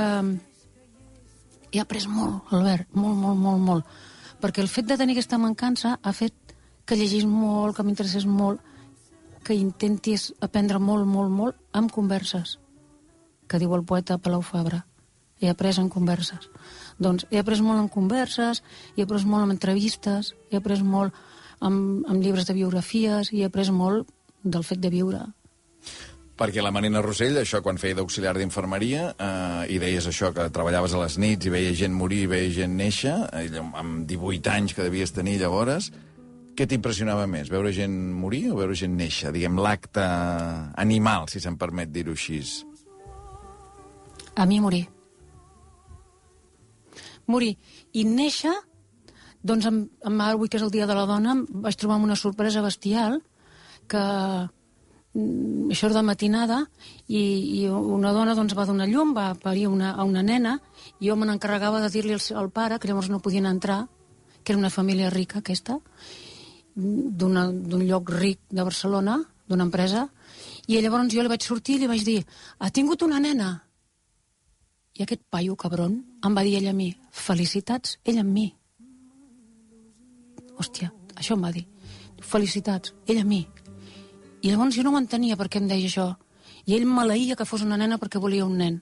he 1.71 1.81
après 1.83 2.07
molt, 2.11 2.51
Albert, 2.55 2.91
molt, 2.95 3.17
molt, 3.23 3.39
molt, 3.43 3.63
molt. 3.63 3.97
Perquè 4.41 4.61
el 4.61 4.69
fet 4.69 4.85
de 4.85 4.97
tenir 4.99 5.15
aquesta 5.15 5.39
mancança 5.41 5.97
ha 6.01 6.13
fet 6.13 6.53
que 6.85 6.95
llegís 6.95 7.25
molt, 7.25 7.75
que 7.75 7.83
m'interessés 7.83 8.27
molt, 8.29 8.61
que 9.43 9.55
intentis 9.55 10.29
aprendre 10.43 10.79
molt, 10.79 11.07
molt, 11.07 11.31
molt 11.31 11.57
amb 11.73 11.91
converses, 11.91 12.57
que 13.47 13.59
diu 13.59 13.73
el 13.75 13.85
poeta 13.87 14.19
Palau 14.19 14.43
Fabra. 14.43 14.83
He 15.39 15.49
après 15.49 15.77
en 15.77 15.89
converses. 15.89 16.49
Doncs 16.97 17.27
he 17.29 17.39
après 17.39 17.61
molt 17.61 17.79
en 17.79 17.89
converses, 17.93 18.63
he 18.95 19.03
après 19.05 19.25
molt 19.25 19.45
en 19.45 19.53
entrevistes, 19.53 20.33
he 20.49 20.57
après 20.57 20.81
molt 20.83 21.13
amb, 21.59 22.05
amb 22.07 22.21
llibres 22.21 22.47
de 22.47 22.55
biografies 22.57 23.31
he 23.33 23.43
après 23.45 23.71
molt 23.71 24.09
del 24.43 24.63
fet 24.63 24.81
de 24.81 24.93
viure. 24.93 25.25
Perquè 26.37 26.61
la 26.61 26.69
Marina 26.69 27.01
Rossell, 27.01 27.39
això 27.41 27.63
quan 27.65 27.79
feia 27.81 27.97
d'auxiliar 27.97 28.35
d'infermeria, 28.37 29.07
eh, 29.17 29.63
i 29.73 29.79
deies 29.81 30.05
això, 30.05 30.29
que 30.35 30.43
treballaves 30.53 30.93
a 30.93 30.99
les 31.01 31.15
nits 31.17 31.47
i 31.49 31.53
veia 31.53 31.71
gent 31.73 31.95
morir 31.97 32.19
i 32.27 32.27
veia 32.29 32.51
gent 32.53 32.75
néixer, 32.77 33.15
ella 33.39 33.63
amb 33.81 34.03
18 34.05 34.51
anys 34.53 34.75
que 34.77 34.85
devies 34.85 35.15
tenir 35.15 35.39
llavors, 35.41 35.89
què 36.57 36.67
t'impressionava 36.69 37.25
més, 37.29 37.49
veure 37.49 37.71
gent 37.73 37.95
morir 38.17 38.51
o 38.51 38.57
veure 38.57 38.77
gent 38.77 38.93
néixer? 38.97 39.31
Diguem, 39.33 39.57
l'acte 39.61 40.05
animal, 40.85 41.25
si 41.29 41.41
se'm 41.41 41.57
permet 41.57 41.89
dir-ho 41.93 42.13
així. 42.13 42.39
A 44.37 44.45
mi 44.45 44.59
morir. 44.61 44.83
Morir. 47.25 47.55
I 47.97 48.05
néixer, 48.05 48.53
doncs 49.41 49.65
amb, 49.69 49.89
amb 50.05 50.25
avui, 50.25 50.49
que 50.49 50.61
és 50.61 50.65
el 50.65 50.73
Dia 50.73 50.85
de 50.85 50.97
la 50.97 51.07
Dona, 51.09 51.33
vaig 51.65 51.77
trobar 51.81 51.97
amb 51.97 52.09
una 52.11 52.17
sorpresa 52.17 52.61
bestial, 52.61 53.19
que 53.89 54.03
això 55.71 55.87
era 55.87 55.97
de 55.99 56.05
matinada, 56.05 56.61
i, 57.07 57.21
i 57.61 57.67
una 57.67 58.13
dona 58.13 58.35
doncs, 58.37 58.55
va 58.57 58.67
donar 58.69 58.87
llum, 58.89 59.13
va 59.17 59.31
parir 59.41 59.67
una, 59.67 59.93
a 59.95 60.05
una 60.07 60.23
nena, 60.23 60.57
i 60.99 61.09
jo 61.09 61.15
me 61.15 61.27
n'encarregava 61.27 61.81
de 61.83 61.91
dir-li 61.93 62.15
al, 62.15 62.23
al 62.37 62.51
pare, 62.51 62.79
que 62.79 62.89
llavors 62.89 63.09
no 63.09 63.21
podien 63.23 63.49
entrar, 63.49 63.85
que 64.43 64.53
era 64.53 64.59
una 64.59 64.73
família 64.73 65.09
rica 65.09 65.39
aquesta, 65.39 65.79
d'un 66.77 67.83
lloc 67.87 68.11
ric 68.13 68.43
de 68.49 68.63
Barcelona, 68.63 69.17
d'una 69.47 69.65
empresa, 69.65 70.07
i 70.67 70.79
llavors 70.81 71.13
jo 71.13 71.23
li 71.23 71.31
vaig 71.31 71.43
sortir 71.43 71.77
i 71.77 71.81
li 71.81 71.89
vaig 71.89 72.03
dir 72.03 72.19
ha 72.59 72.69
tingut 72.69 73.01
una 73.05 73.19
nena? 73.23 73.53
I 74.97 75.05
aquest 75.05 75.23
paio 75.31 75.55
cabron 75.55 75.95
em 76.25 76.35
va 76.35 76.43
dir 76.43 76.57
ell 76.59 76.67
a 76.69 76.75
mi 76.75 76.91
felicitats, 77.17 77.97
ell 78.05 78.19
amb 78.21 78.33
mi. 78.33 78.47
Hòstia, 80.57 80.91
això 81.15 81.37
em 81.37 81.45
va 81.45 81.53
dir. 81.53 81.65
Felicitats, 82.21 82.93
ell 83.07 83.21
a 83.21 83.25
mi. 83.25 83.45
I 84.41 84.51
llavors 84.51 84.77
jo 84.77 84.85
no 84.85 84.93
ho 84.93 85.01
entenia 85.01 85.37
per 85.39 85.49
què 85.49 85.61
em 85.61 85.67
deia 85.69 85.89
això. 85.89 86.07
I 86.67 86.75
ell 86.77 86.85
maleïa 86.89 87.37
que 87.39 87.47
fos 87.47 87.63
una 87.65 87.77
nena 87.79 87.97
perquè 87.97 88.21
volia 88.21 88.45
un 88.45 88.57
nen. 88.59 88.79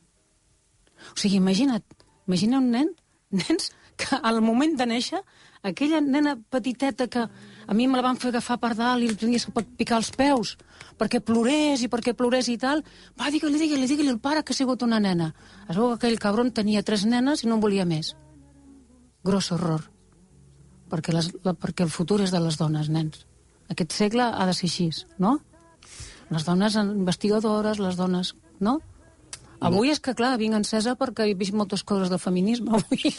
O 1.14 1.18
sigui, 1.20 1.38
imagina't, 1.38 1.86
imagina 2.28 2.60
un 2.60 2.72
nen, 2.74 2.94
nens 3.42 3.72
que 3.96 4.20
al 4.22 4.42
moment 4.44 4.76
de 4.76 4.88
néixer, 4.90 5.22
aquella 5.64 6.02
nena 6.02 6.36
petiteta 6.52 7.08
que 7.08 7.24
a 7.68 7.74
mi 7.74 7.88
me 7.88 7.98
la 7.98 8.04
van 8.06 8.20
fer 8.22 8.30
agafar 8.30 8.58
per 8.62 8.74
dalt 8.76 9.04
i 9.04 9.10
li 9.10 9.16
tenies 9.18 9.48
que 9.48 9.64
picar 9.80 9.98
els 10.02 10.12
peus 10.14 10.56
perquè 11.00 11.22
plorés 11.24 11.82
i 11.84 11.90
perquè 11.92 12.14
plorés 12.16 12.50
i 12.52 12.58
tal, 12.62 12.84
va, 13.20 13.32
digue-li, 13.32 13.60
digue-li, 13.60 13.88
digue-li 13.90 14.12
al 14.14 14.22
pare 14.24 14.44
que 14.44 14.54
ha 14.54 14.58
sigut 14.58 14.84
una 14.86 15.00
nena. 15.00 15.32
Es 15.68 15.76
veu 15.76 15.90
que 15.90 15.98
aquell 16.00 16.20
cabron 16.22 16.52
tenia 16.56 16.84
tres 16.84 17.06
nenes 17.10 17.44
i 17.44 17.50
no 17.50 17.58
en 17.58 17.64
volia 17.64 17.86
més. 17.88 18.14
Gros 19.26 19.52
error. 19.56 19.88
Perquè, 20.92 21.16
les, 21.16 21.32
la, 21.44 21.56
perquè 21.58 21.88
el 21.88 21.92
futur 21.92 22.22
és 22.24 22.32
de 22.32 22.40
les 22.40 22.60
dones, 22.62 22.92
nens. 22.94 23.26
Aquest 23.74 23.96
segle 23.98 24.28
ha 24.30 24.46
de 24.46 24.54
ser 24.54 24.70
així, 24.70 24.90
no? 25.22 25.38
Les 26.34 26.46
dones 26.46 26.76
investigadores, 26.82 27.82
les 27.82 27.98
dones... 27.98 28.36
No? 28.60 28.80
Avui 29.66 29.92
és 29.92 30.00
que, 30.04 30.14
clar, 30.16 30.36
vinc 30.40 30.56
encesa 30.58 30.96
perquè 31.00 31.30
he 31.30 31.36
vist 31.38 31.56
moltes 31.56 31.84
coses 31.84 32.12
de 32.12 32.20
feminisme 32.22 32.76
avui. 32.78 33.14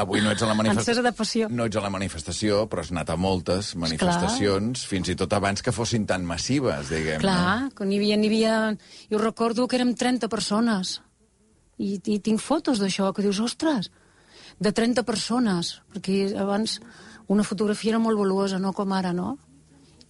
Avui 0.00 0.22
no 0.22 0.30
ets 0.32 0.42
a 0.44 0.48
la 0.48 0.54
manifestació. 0.56 1.02
De 1.04 1.12
passió. 1.16 1.48
No 1.50 1.66
ets 1.68 1.76
a 1.76 1.82
la 1.82 1.90
manifestació, 1.92 2.62
però 2.70 2.84
has 2.84 2.92
anat 2.94 3.10
a 3.12 3.16
moltes 3.20 3.74
manifestacions, 3.80 4.84
fins 4.88 5.10
i 5.12 5.16
tot 5.18 5.32
abans 5.36 5.64
que 5.66 5.74
fossin 5.74 6.06
tan 6.08 6.24
massives, 6.28 6.92
diguem. 6.92 7.20
Clar, 7.24 7.70
que 7.76 7.88
n'hi 7.88 7.98
havia, 8.00 8.18
n'hi 8.20 8.30
havia... 8.30 8.56
Jo 9.10 9.20
recordo 9.22 9.66
que 9.68 9.80
érem 9.80 9.92
30 9.98 10.30
persones. 10.32 11.00
I, 11.80 11.98
i 12.12 12.18
tinc 12.22 12.40
fotos 12.44 12.80
d'això, 12.80 13.10
que 13.16 13.24
dius, 13.24 13.40
ostres, 13.44 13.90
de 14.60 14.72
30 14.76 15.04
persones, 15.08 15.78
perquè 15.92 16.30
abans 16.38 16.78
una 17.30 17.44
fotografia 17.46 17.96
era 17.96 18.02
molt 18.02 18.18
valuosa, 18.20 18.60
no 18.62 18.72
com 18.76 18.92
ara, 18.92 19.12
no? 19.16 19.36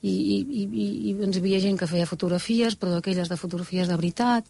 I, 0.02 0.10
i, 0.10 0.62
i, 0.64 0.84
i 1.10 1.14
doncs 1.18 1.36
hi 1.36 1.40
havia 1.42 1.60
gent 1.60 1.76
que 1.78 1.86
feia 1.90 2.06
fotografies, 2.08 2.76
però 2.80 2.94
d'aquelles 2.94 3.28
de 3.28 3.36
fotografies 3.36 3.88
de 3.88 3.96
veritat. 4.00 4.46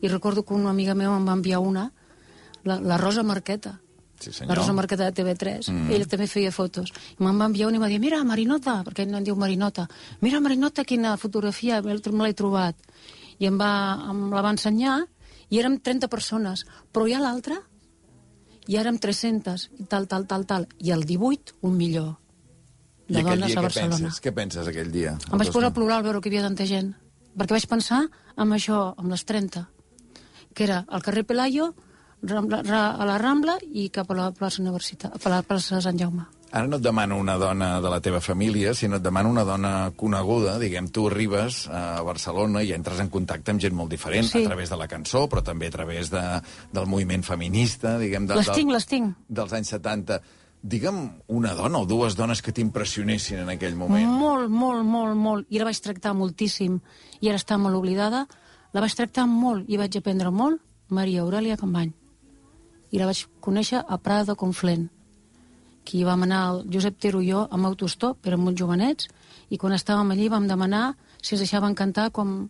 I 0.00 0.08
recordo 0.08 0.42
que 0.44 0.54
una 0.56 0.70
amiga 0.70 0.94
meva 0.94 1.16
em 1.18 1.26
va 1.28 1.34
enviar 1.36 1.60
una, 1.60 1.90
la, 2.64 2.78
la 2.80 2.96
Rosa 2.98 3.22
Marqueta, 3.22 3.80
Sí, 4.24 4.30
la. 4.46 4.54
Rosa 4.54 4.72
Marqueta 4.72 5.10
de 5.10 5.12
TV3. 5.12 5.68
Mm. 5.68 5.90
Ella 5.92 6.06
també 6.08 6.26
feia 6.30 6.52
fotos. 6.54 6.92
I 7.18 7.24
me'n 7.26 7.36
va 7.36 7.48
enviar 7.50 7.66
una 7.68 7.76
i 7.76 7.80
va 7.82 7.88
dir, 7.90 7.98
mira, 8.00 8.22
Marinota, 8.24 8.78
perquè 8.86 9.04
no 9.10 9.18
en 9.18 9.24
diu 9.26 9.36
Marinota, 9.36 9.84
mira, 10.22 10.40
Marinota, 10.40 10.84
quina 10.88 11.16
fotografia, 11.20 11.82
me 11.82 11.92
l'he- 11.98 12.32
trobat. 12.34 12.76
I 13.42 13.50
em, 13.50 13.58
va, 13.60 13.72
em 14.08 14.30
la 14.32 14.40
va 14.40 14.52
ensenyar, 14.54 15.02
i 15.50 15.58
érem 15.60 15.76
30 15.82 16.08
persones. 16.08 16.64
Però 16.94 17.04
ja 17.10 17.18
l'altra, 17.20 17.58
i 18.70 18.78
érem 18.80 18.96
300, 18.96 19.68
i 19.82 19.84
tal, 19.90 20.06
tal, 20.08 20.24
tal, 20.30 20.46
tal. 20.46 20.68
I 20.80 20.94
el 20.94 21.04
18, 21.04 21.58
un 21.60 21.76
milió 21.76 22.14
I 22.14 22.23
de 23.08 23.18
aquell 23.20 23.40
dones 23.40 23.46
dia 23.50 23.56
a 23.56 23.60
què 23.60 23.62
Barcelona. 23.68 23.96
penses? 23.98 24.20
Què 24.22 24.32
penses 24.34 24.68
aquell 24.68 24.90
dia? 24.92 25.16
Em 25.32 25.38
vaig 25.38 25.50
posar 25.52 25.70
a 25.70 25.74
plorar 25.76 25.96
al 25.98 26.04
veure 26.08 26.20
que 26.20 26.28
hi 26.28 26.34
havia 26.36 26.46
tanta 26.48 26.66
gent. 26.66 26.94
Perquè 27.36 27.56
vaig 27.56 27.66
pensar 27.68 28.04
amb 28.36 28.52
això, 28.54 28.94
amb 28.96 29.10
les 29.10 29.24
30, 29.24 29.66
que 30.54 30.64
era 30.64 30.84
al 30.88 31.02
carrer 31.02 31.24
Pelayo, 31.26 31.74
Rambla, 32.24 32.62
a 32.64 33.04
la 33.04 33.18
Rambla 33.18 33.58
i 33.72 33.90
cap 33.92 34.10
a 34.10 34.14
la 34.16 34.30
plaça 34.32 34.62
Universitat, 34.62 35.18
a 35.26 35.28
la 35.28 35.42
plaça 35.42 35.80
Sant 35.84 35.98
Jaume. 36.00 36.24
Ara 36.54 36.68
no 36.70 36.76
et 36.78 36.82
demano 36.86 37.16
una 37.18 37.34
dona 37.36 37.80
de 37.82 37.90
la 37.90 37.98
teva 38.00 38.20
família, 38.22 38.72
sinó 38.78 38.96
et 38.96 39.02
demano 39.02 39.28
una 39.28 39.42
dona 39.44 39.90
coneguda. 39.96 40.54
Diguem, 40.62 40.86
tu 40.94 41.08
arribes 41.10 41.64
a 41.68 42.00
Barcelona 42.06 42.62
i 42.62 42.70
entres 42.72 43.00
en 43.02 43.10
contacte 43.10 43.50
amb 43.50 43.60
gent 43.60 43.74
molt 43.74 43.90
diferent, 43.90 44.24
Sí. 44.30 44.44
a 44.44 44.46
través 44.46 44.70
de 44.70 44.76
la 44.78 44.86
cançó, 44.86 45.28
però 45.28 45.42
també 45.42 45.66
a 45.66 45.70
través 45.74 46.10
de, 46.14 46.22
del 46.72 46.86
moviment 46.86 47.24
feminista, 47.26 47.98
diguem... 47.98 48.26
De, 48.30 48.36
Les 48.36 48.46
del- 48.46 48.54
tinc, 48.54 48.70
les 48.70 48.86
tinc. 48.86 49.16
Dels 49.28 49.52
anys 49.52 49.68
70. 49.74 50.20
Digue'm 50.64 51.00
una 51.28 51.52
dona 51.52 51.82
o 51.82 51.84
dues 51.84 52.14
dones 52.16 52.40
que 52.40 52.52
t'impressionessin 52.56 53.42
en 53.42 53.50
aquell 53.52 53.74
moment. 53.76 54.08
Molt, 54.08 54.48
molt, 54.48 54.80
molt, 54.88 55.12
molt. 55.12 55.50
I 55.52 55.60
la 55.60 55.66
vaig 55.68 55.80
tractar 55.84 56.14
moltíssim. 56.16 56.78
I 57.20 57.28
ara 57.28 57.36
està 57.36 57.58
molt 57.60 57.76
oblidada. 57.76 58.22
La 58.72 58.80
vaig 58.80 58.94
tractar 58.96 59.26
molt 59.28 59.68
i 59.68 59.76
vaig 59.76 59.98
aprendre 60.00 60.32
molt. 60.32 60.62
Maria 60.88 61.20
Aurèlia 61.20 61.58
Campany. 61.60 61.92
I 62.96 63.00
la 63.00 63.10
vaig 63.10 63.26
conèixer 63.44 63.82
a 63.84 63.98
Prada 64.00 64.30
de 64.30 64.38
Conflent. 64.40 64.88
Que 65.84 65.98
hi 65.98 66.04
vam 66.08 66.24
anar 66.24 66.40
el 66.54 66.62
Josep 66.72 66.96
Tero 66.96 67.20
i 67.20 67.28
jo 67.28 67.44
amb 67.44 67.68
autostop, 67.68 68.24
érem 68.24 68.40
molt 68.46 68.56
jovenets, 68.56 69.10
i 69.52 69.60
quan 69.60 69.76
estàvem 69.76 70.14
allí 70.14 70.30
vam 70.32 70.48
demanar 70.48 70.94
si 71.20 71.34
ens 71.34 71.42
deixaven 71.44 71.76
cantar 71.76 72.06
com, 72.08 72.46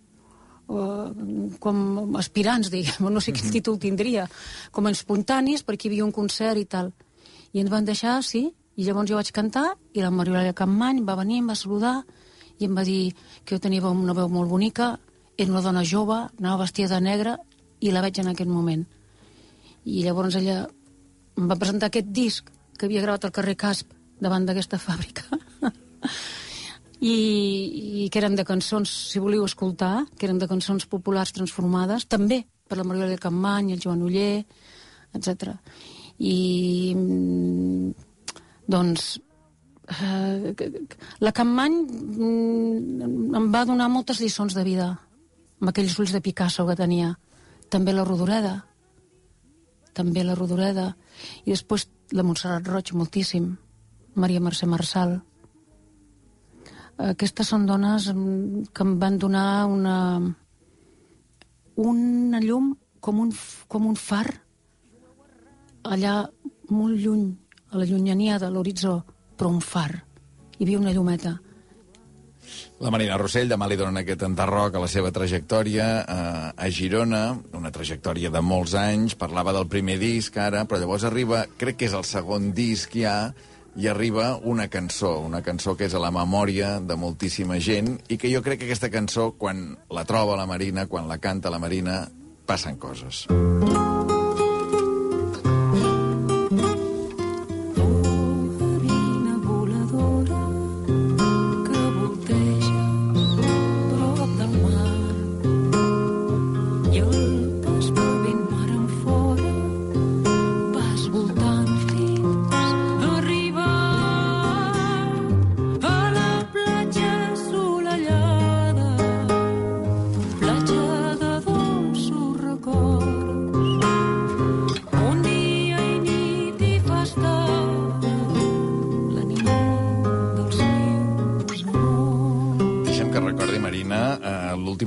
uh, 0.71 1.49
com 1.59 2.15
aspirants, 2.21 2.71
diguem, 2.71 3.11
no 3.11 3.23
sé 3.23 3.35
quin 3.35 3.51
títol 3.51 3.81
tindria, 3.83 4.29
com 4.71 4.87
a 4.87 4.95
espontanis, 4.95 5.67
perquè 5.67 5.89
hi 5.89 5.93
havia 5.97 6.07
un 6.07 6.15
concert 6.15 6.63
i 6.63 6.69
tal. 6.71 6.95
I 7.55 7.63
ens 7.63 7.71
van 7.71 7.87
deixar, 7.87 8.19
sí, 8.27 8.49
i 8.75 8.85
llavors 8.85 9.09
jo 9.11 9.19
vaig 9.19 9.31
cantar, 9.35 9.69
i 9.95 10.03
la 10.03 10.11
Marioleta 10.11 10.57
Campany 10.59 11.05
va 11.07 11.15
venir, 11.21 11.39
em 11.41 11.51
va 11.53 11.55
saludar, 11.59 12.01
i 12.59 12.67
em 12.67 12.75
va 12.75 12.83
dir 12.87 13.15
que 13.45 13.55
jo 13.55 13.63
tenia 13.63 13.87
una 13.87 14.15
veu 14.17 14.29
molt 14.29 14.51
bonica, 14.51 14.97
era 15.39 15.51
una 15.51 15.63
dona 15.63 15.85
jove, 15.87 16.19
anava 16.41 16.65
vestida 16.65 16.97
de 16.97 17.01
negre, 17.05 17.37
i 17.81 17.93
la 17.95 18.03
veig 18.03 18.19
en 18.19 18.33
aquest 18.33 18.51
moment. 18.51 18.85
I 19.85 20.03
llavors 20.03 20.35
ella 20.41 20.65
em 21.39 21.51
va 21.51 21.59
presentar 21.61 21.91
aquest 21.91 22.11
disc 22.15 22.51
que 22.79 22.87
havia 22.87 23.03
gravat 23.03 23.27
al 23.27 23.35
carrer 23.35 23.57
Casp, 23.59 23.93
davant 24.21 24.47
d'aquesta 24.47 24.81
fàbrica. 24.87 25.41
I, 27.05 27.15
i 28.05 28.09
que 28.11 28.21
eren 28.21 28.35
de 28.39 28.47
cançons, 28.49 28.91
si 29.13 29.21
volíeu 29.21 29.45
escoltar, 29.45 30.07
que 30.19 30.27
eren 30.27 30.39
de 30.41 30.49
cançons 30.51 30.87
populars 30.91 31.35
transformades, 31.37 32.07
també 32.09 32.45
per 32.67 32.79
la 32.79 32.87
Mariola 32.87 33.13
de 33.13 33.21
Campany, 33.21 33.75
el 33.75 33.83
Joan 33.83 34.03
Uller, 34.07 34.45
etc. 35.15 35.53
I, 36.19 36.95
mm, 36.95 37.93
doncs, 38.71 39.21
eh, 39.89 40.55
la 41.21 41.33
Campany 41.33 41.75
mm, 41.83 43.35
em 43.35 43.51
va 43.53 43.65
donar 43.67 43.91
moltes 43.91 44.21
lliçons 44.23 44.55
de 44.55 44.65
vida, 44.65 44.93
amb 45.61 45.71
aquells 45.71 45.99
ulls 45.99 46.15
de 46.15 46.23
Picasso 46.23 46.67
que 46.67 46.79
tenia. 46.79 47.15
També 47.71 47.93
la 47.93 48.05
Rodoreda, 48.05 48.65
també 49.95 50.25
la 50.25 50.37
Rodoreda, 50.39 50.95
i 51.45 51.51
després 51.51 51.89
la 52.13 52.23
Montserrat 52.23 52.67
Roig 52.69 52.93
moltíssim, 52.95 53.55
Maria 54.15 54.41
Mercè 54.41 54.67
Marçal. 54.71 55.19
Aquestes 56.95 57.49
són 57.51 57.67
dones 57.67 58.07
mm, 58.13 58.71
que 58.73 58.87
em 58.87 58.97
van 59.03 59.19
donar 59.19 59.67
una, 59.67 59.97
una 61.75 62.41
llum 62.41 62.75
com 63.01 63.19
un, 63.21 63.33
com 63.69 63.87
un 63.91 63.97
far 63.99 64.44
allà 65.85 66.25
molt 66.73 66.99
lluny, 67.01 67.31
a 67.73 67.81
la 67.81 67.89
llunyania 67.89 68.39
de 68.39 68.51
l'horitzó, 68.51 69.03
però 69.37 69.51
un 69.51 69.61
far. 69.61 69.91
Hi 70.59 70.65
havia 70.65 70.81
una 70.81 70.93
llumeta. 70.93 71.39
La 72.85 72.91
Marina 72.93 73.17
Rossell 73.17 73.49
demà 73.49 73.67
li 73.71 73.79
donen 73.81 74.03
aquest 74.03 74.23
enterroc 74.27 74.75
a 74.75 74.83
la 74.83 74.89
seva 74.91 75.13
trajectòria 75.15 75.87
eh, 76.03 76.51
a 76.53 76.69
Girona, 76.69 77.23
una 77.57 77.73
trajectòria 77.73 78.31
de 78.35 78.43
molts 78.45 78.75
anys, 78.77 79.17
parlava 79.17 79.55
del 79.57 79.69
primer 79.71 79.97
disc 80.03 80.37
ara, 80.37 80.65
però 80.69 80.83
llavors 80.83 81.07
arriba, 81.09 81.45
crec 81.61 81.81
que 81.81 81.89
és 81.89 81.97
el 81.97 82.05
segon 82.05 82.53
disc 82.57 82.99
ja, 82.99 83.33
i 83.75 83.89
arriba 83.91 84.35
una 84.45 84.69
cançó, 84.71 85.17
una 85.25 85.41
cançó 85.43 85.75
que 85.79 85.89
és 85.89 85.97
a 85.97 86.03
la 86.03 86.13
memòria 86.15 86.77
de 86.85 86.99
moltíssima 87.01 87.59
gent 87.59 87.97
i 88.07 88.21
que 88.21 88.31
jo 88.31 88.45
crec 88.45 88.61
que 88.61 88.69
aquesta 88.69 88.93
cançó, 88.93 89.33
quan 89.39 89.67
la 89.91 90.07
troba 90.07 90.39
la 90.39 90.47
Marina, 90.47 90.87
quan 90.87 91.11
la 91.11 91.19
canta 91.19 91.51
la 91.51 91.63
Marina, 91.63 92.05
passen 92.47 92.77
coses. 92.79 93.25
Marina 93.31 93.94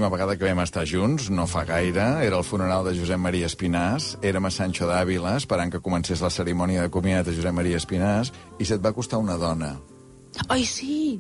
l'última 0.08 0.24
vegada 0.24 0.38
que 0.38 0.48
vam 0.48 0.64
estar 0.64 0.86
junts, 0.88 1.30
no 1.30 1.46
fa 1.48 1.66
gaire, 1.66 2.24
era 2.24 2.38
el 2.38 2.44
funeral 2.44 2.86
de 2.86 2.94
Josep 2.96 3.20
Maria 3.20 3.48
Espinàs, 3.48 4.16
érem 4.24 4.46
a 4.46 4.50
Sancho 4.50 4.88
d'Àvila, 4.88 5.36
esperant 5.36 5.72
que 5.72 5.82
comencés 5.84 6.22
la 6.24 6.30
cerimònia 6.32 6.86
de 6.86 6.90
comiat 6.90 7.28
de 7.28 7.34
Josep 7.36 7.52
Maria 7.52 7.76
Espinàs, 7.76 8.32
i 8.58 8.64
se't 8.64 8.80
va 8.80 8.94
costar 8.96 9.20
una 9.20 9.36
dona. 9.38 9.74
Ai, 10.48 10.64
sí! 10.64 11.20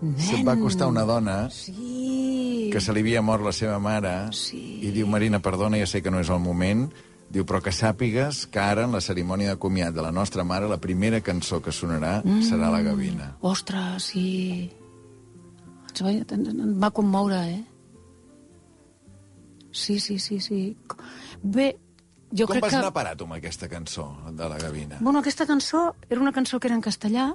Nen! 0.00 0.14
Se't 0.16 0.46
va 0.46 0.54
costar 0.56 0.86
una 0.88 1.02
dona 1.04 1.50
Sí! 1.50 2.70
que 2.72 2.80
se 2.80 2.94
li 2.94 3.02
havia 3.02 3.20
mort 3.20 3.42
la 3.44 3.52
seva 3.52 3.78
mare 3.78 4.30
Sí. 4.32 4.78
i 4.86 4.92
diu, 4.94 5.08
Marina, 5.10 5.40
perdona, 5.42 5.76
ja 5.76 5.86
sé 5.86 6.00
que 6.00 6.10
no 6.10 6.20
és 6.20 6.30
el 6.30 6.38
moment, 6.38 6.86
diu, 7.28 7.44
però 7.44 7.60
que 7.60 7.72
sàpigues 7.74 8.46
que 8.46 8.60
ara 8.60 8.84
en 8.84 8.92
la 8.92 9.00
cerimònia 9.00 9.56
de 9.56 9.58
comiat 9.58 9.92
de 9.92 10.02
la 10.06 10.12
nostra 10.12 10.44
mare 10.44 10.68
la 10.68 10.78
primera 10.78 11.20
cançó 11.20 11.60
que 11.60 11.72
sonarà 11.72 12.22
mm. 12.22 12.46
serà 12.46 12.70
la 12.70 12.82
Gavina. 12.86 13.34
Ostres, 13.42 14.12
sí. 14.14 14.70
Ens 15.90 16.02
va, 16.06 16.14
em 16.14 16.78
va 16.78 16.94
commoure, 16.94 17.42
eh? 17.50 17.79
Sí, 19.72 20.00
sí, 20.00 20.18
sí, 20.18 20.40
sí. 20.40 20.76
Bé, 21.42 21.78
jo 22.30 22.46
Com 22.46 22.54
crec 22.54 22.64
vas 22.64 22.74
que... 22.74 22.80
anar 22.80 23.16
tu 23.16 23.26
amb 23.26 23.36
aquesta 23.38 23.68
cançó 23.68 24.08
de 24.30 24.48
la 24.48 24.58
Gavina? 24.58 24.98
Bueno, 25.00 25.20
aquesta 25.20 25.46
cançó 25.46 25.94
era 26.08 26.20
una 26.20 26.32
cançó 26.32 26.60
que 26.60 26.68
era 26.68 26.76
en 26.76 26.82
castellà. 26.82 27.34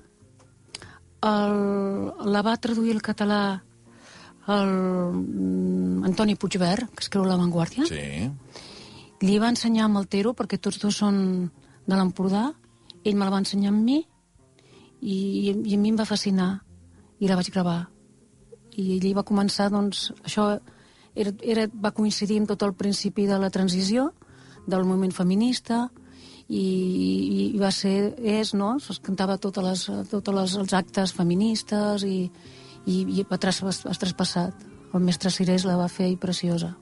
El, 1.26 1.56
la 2.32 2.42
va 2.46 2.58
traduir 2.58 2.94
al 2.94 3.02
català 3.02 3.64
el 4.48 4.70
mm, 4.70 6.04
Antoni 6.06 6.36
Puigverd, 6.36 6.92
que 6.94 7.04
escriu 7.04 7.26
La 7.26 7.38
Vanguardia. 7.40 7.88
Sí. 7.90 8.30
Li 9.26 9.40
va 9.40 9.50
ensenyar 9.50 9.88
amb 9.88 10.00
el 10.00 10.08
Tero, 10.08 10.36
perquè 10.38 10.60
tots 10.62 10.80
dos 10.80 11.00
són 11.02 11.50
de 11.86 11.96
l'Empordà. 11.96 12.52
Ell 13.04 13.18
me 13.18 13.26
la 13.26 13.34
va 13.34 13.42
ensenyar 13.42 13.74
amb 13.74 13.84
mi 13.84 14.00
i, 15.02 15.18
i 15.52 15.76
a 15.76 15.80
mi 15.82 15.92
em 15.92 16.00
va 16.00 16.08
fascinar. 16.08 16.62
I 17.20 17.30
la 17.32 17.40
vaig 17.40 17.50
gravar. 17.52 17.86
I 18.76 18.98
allí 18.98 19.14
va 19.16 19.24
començar, 19.28 19.70
doncs, 19.72 20.10
això 20.28 20.56
era, 21.16 21.34
era, 21.42 21.68
va 21.72 21.94
coincidir 21.96 22.40
amb 22.42 22.52
tot 22.52 22.64
el 22.68 22.76
principi 22.78 23.26
de 23.30 23.40
la 23.42 23.50
transició, 23.50 24.12
del 24.68 24.86
moviment 24.86 25.14
feminista, 25.16 25.86
i, 26.48 26.62
i, 27.56 27.58
va 27.58 27.72
ser, 27.74 28.14
és, 28.22 28.54
no? 28.54 28.76
Es 28.78 29.02
cantava 29.02 29.40
totes 29.42 29.66
les, 29.66 29.86
totes 30.12 30.36
les, 30.36 30.56
els 30.62 30.78
actes 30.78 31.14
feministes 31.16 32.06
i, 32.06 32.30
i, 32.86 33.02
i 33.18 33.26
va 33.30 33.40
tras, 33.42 33.62
traspassat. 33.62 34.66
El 34.94 35.04
mestre 35.04 35.32
Cirés 35.34 35.66
la 35.68 35.80
va 35.80 35.90
fer 35.92 36.12
i 36.14 36.20
preciosa. 36.20 36.76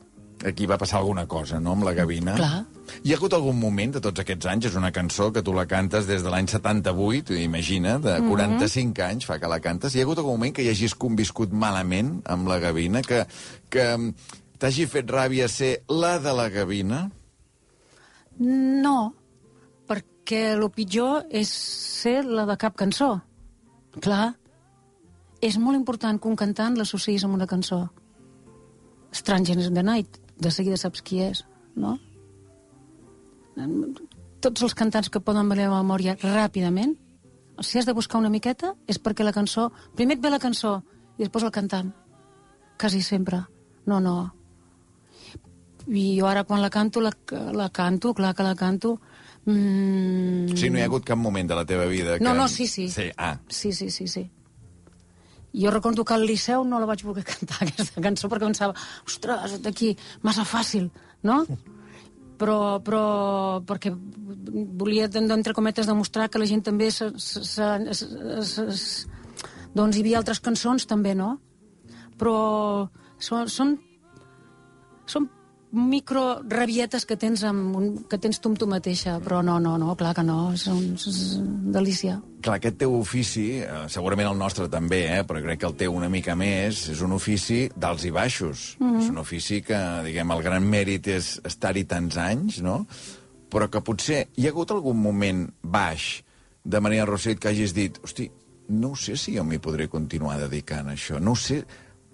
Aquí 0.44 0.66
va 0.68 0.78
passar 0.78 1.00
alguna 1.00 1.24
cosa, 1.28 1.60
no?, 1.60 1.72
amb 1.72 1.86
la 1.88 1.94
Gavina. 1.96 2.34
Clar. 2.36 2.66
Hi 3.04 3.14
ha 3.14 3.16
hagut 3.16 3.34
algun 3.34 3.56
moment 3.60 3.94
de 3.96 4.02
tots 4.04 4.20
aquests 4.20 4.46
anys, 4.52 4.66
és 4.68 4.76
una 4.76 4.92
cançó 4.92 5.30
que 5.32 5.42
tu 5.42 5.54
la 5.56 5.64
cantes 5.72 6.06
des 6.10 6.24
de 6.24 6.30
l'any 6.30 6.50
78, 6.52 7.38
imagina, 7.40 7.98
de 8.00 8.20
Mhm. 8.20 8.28
45 8.30 9.02
anys 9.06 9.26
fa 9.26 9.40
que 9.40 9.48
la 9.48 9.60
cantes. 9.64 9.96
Hi 9.96 10.02
ha 10.02 10.04
hagut 10.04 10.18
algun 10.20 10.34
moment 10.36 10.54
que 10.56 10.64
hi 10.64 10.70
hagis 10.70 10.96
conviscut 10.96 11.54
malament 11.54 12.22
amb 12.26 12.48
la 12.48 12.60
Gavina, 12.60 13.02
que, 13.02 13.26
que 13.70 13.88
mm, 13.98 14.14
t'hagi 14.60 14.86
fet 14.86 15.08
ràbia 15.08 15.48
ser 15.48 15.84
la 15.88 16.20
de 16.20 16.34
la 16.34 16.50
Gavina? 16.50 17.10
No, 18.40 19.14
perquè 19.88 20.54
el 20.58 20.70
pitjor 20.72 21.28
és 21.32 21.50
ser 21.50 22.24
la 22.26 22.46
de 22.50 22.58
cap 22.58 22.76
cançó. 22.76 23.22
Clar, 24.02 24.34
és 25.40 25.58
molt 25.60 25.78
important 25.78 26.20
que 26.20 26.28
un 26.28 26.36
cantant 26.36 26.76
l'associïs 26.80 27.24
amb 27.24 27.36
una 27.36 27.48
cançó. 27.48 27.90
Strangers 29.14 29.70
in 29.70 29.78
the 29.78 29.84
Night, 29.86 30.20
de 30.42 30.52
seguida 30.52 30.78
saps 30.82 31.04
qui 31.06 31.22
és, 31.24 31.44
no? 31.78 31.98
Tots 34.44 34.66
els 34.66 34.76
cantants 34.76 35.10
que 35.14 35.22
poden 35.24 35.50
venir 35.52 35.70
a 35.70 35.72
la 35.72 35.82
memòria 35.84 36.18
ràpidament, 36.20 36.98
si 37.62 37.78
has 37.78 37.86
de 37.86 37.94
buscar 37.94 38.20
una 38.20 38.32
miqueta, 38.34 38.74
és 38.90 39.00
perquè 39.00 39.24
la 39.24 39.34
cançó... 39.36 39.70
Primer 39.96 40.18
et 40.18 40.24
ve 40.24 40.32
la 40.34 40.42
cançó 40.42 40.80
i 41.18 41.26
després 41.26 41.46
el 41.46 41.54
cantant. 41.54 41.92
Quasi 42.82 43.04
sempre. 43.06 43.44
No, 43.86 44.00
no. 44.02 44.16
I 45.88 46.14
jo 46.18 46.28
ara 46.28 46.46
quan 46.48 46.64
la 46.64 46.72
canto, 46.74 47.02
la, 47.04 47.12
la 47.54 47.70
canto, 47.70 48.14
clar 48.18 48.34
que 48.34 48.44
la 48.44 48.56
canto... 48.56 48.98
Mm... 49.46 50.54
O 50.54 50.58
sigui, 50.58 50.72
no 50.72 50.80
hi 50.80 50.86
ha 50.86 50.90
hagut 50.90 51.06
cap 51.06 51.20
moment 51.20 51.50
de 51.50 51.58
la 51.60 51.66
teva 51.70 51.86
vida 51.92 52.18
que... 52.18 52.24
No, 52.24 52.34
no, 52.34 52.48
sí, 52.48 52.66
sí. 52.68 52.88
Sí, 52.90 53.10
ah, 53.18 53.38
Sí, 53.50 53.74
sí, 53.74 53.90
sí, 53.92 54.08
sí. 54.08 54.30
Jo 55.54 55.72
recordo 55.72 56.04
que 56.06 56.16
al 56.16 56.26
Liceu 56.26 56.64
no 56.66 56.80
la 56.82 56.90
vaig 56.90 57.04
voler 57.06 57.24
cantar, 57.34 57.62
aquesta 57.68 58.02
cançó, 58.02 58.30
perquè 58.32 58.50
pensava, 58.50 58.76
ostres, 59.06 59.60
d'aquí, 59.64 59.94
massa 60.26 60.46
fàcil, 60.48 60.90
no? 61.24 61.44
Però, 62.42 62.58
però 62.84 63.04
perquè 63.68 63.94
volia, 63.94 65.08
d'entre 65.08 65.54
cometes, 65.54 65.88
demostrar 65.88 66.30
que 66.30 66.42
la 66.42 66.50
gent 66.50 66.66
també... 66.66 66.90
Se, 66.92 67.12
se, 67.22 67.44
se, 67.46 67.70
se, 67.94 68.66
se, 68.74 69.22
doncs 69.78 69.98
hi 69.98 70.04
havia 70.04 70.20
altres 70.20 70.42
cançons, 70.44 70.88
també, 70.90 71.14
no? 71.18 71.38
Però 72.18 72.36
són, 73.22 73.48
són, 73.50 73.78
són 75.10 75.30
micro 75.74 76.44
rabietes 76.46 77.06
que 77.10 77.18
tens, 77.18 77.42
amb 77.50 77.76
un, 77.76 77.88
que 78.10 78.20
tens 78.22 78.38
tu 78.40 78.52
amb 78.52 78.60
tu 78.62 78.68
mateixa, 78.70 79.18
però 79.26 79.42
no, 79.46 79.58
no, 79.60 79.74
no, 79.82 79.96
clar 79.98 80.14
que 80.14 80.24
no, 80.26 80.52
és, 80.54 80.68
un, 80.70 80.94
és 80.94 81.18
delícia. 81.74 82.20
Clar, 82.46 82.60
aquest 82.60 82.78
teu 82.84 82.94
ofici, 83.00 83.48
eh, 83.66 83.86
segurament 83.90 84.30
el 84.30 84.38
nostre 84.38 84.68
també, 84.70 85.02
eh, 85.10 85.24
però 85.26 85.42
crec 85.42 85.64
que 85.64 85.70
el 85.72 85.78
teu 85.80 85.96
una 85.98 86.12
mica 86.14 86.36
més, 86.38 86.86
és 86.94 87.02
un 87.02 87.16
ofici 87.18 87.66
d'alts 87.74 88.06
i 88.06 88.14
baixos. 88.14 88.76
Mm 88.80 88.92
-hmm. 88.92 89.02
És 89.02 89.10
un 89.10 89.18
ofici 89.18 89.62
que, 89.62 89.80
diguem, 90.06 90.32
el 90.32 90.44
gran 90.44 90.64
mèrit 90.64 91.08
és 91.08 91.42
estar-hi 91.44 91.86
tants 91.86 92.18
anys, 92.18 92.62
no? 92.62 92.86
Però 93.50 93.70
que 93.70 93.82
potser 93.82 94.28
hi 94.36 94.46
ha 94.46 94.50
hagut 94.50 94.72
algun 94.72 95.02
moment 95.02 95.50
baix 95.62 96.24
de 96.64 96.80
Maria 96.80 97.06
Rossell 97.06 97.40
que 97.40 97.50
hagis 97.50 97.74
dit, 97.74 98.00
hosti, 98.04 98.32
no 98.70 98.96
sé 98.96 99.18
si 99.18 99.36
jo 99.36 99.44
m'hi 99.44 99.60
podré 99.60 99.88
continuar 99.90 100.40
dedicant 100.40 100.88
a 100.88 100.94
això, 100.94 101.20
no 101.20 101.36
sé, 101.36 101.64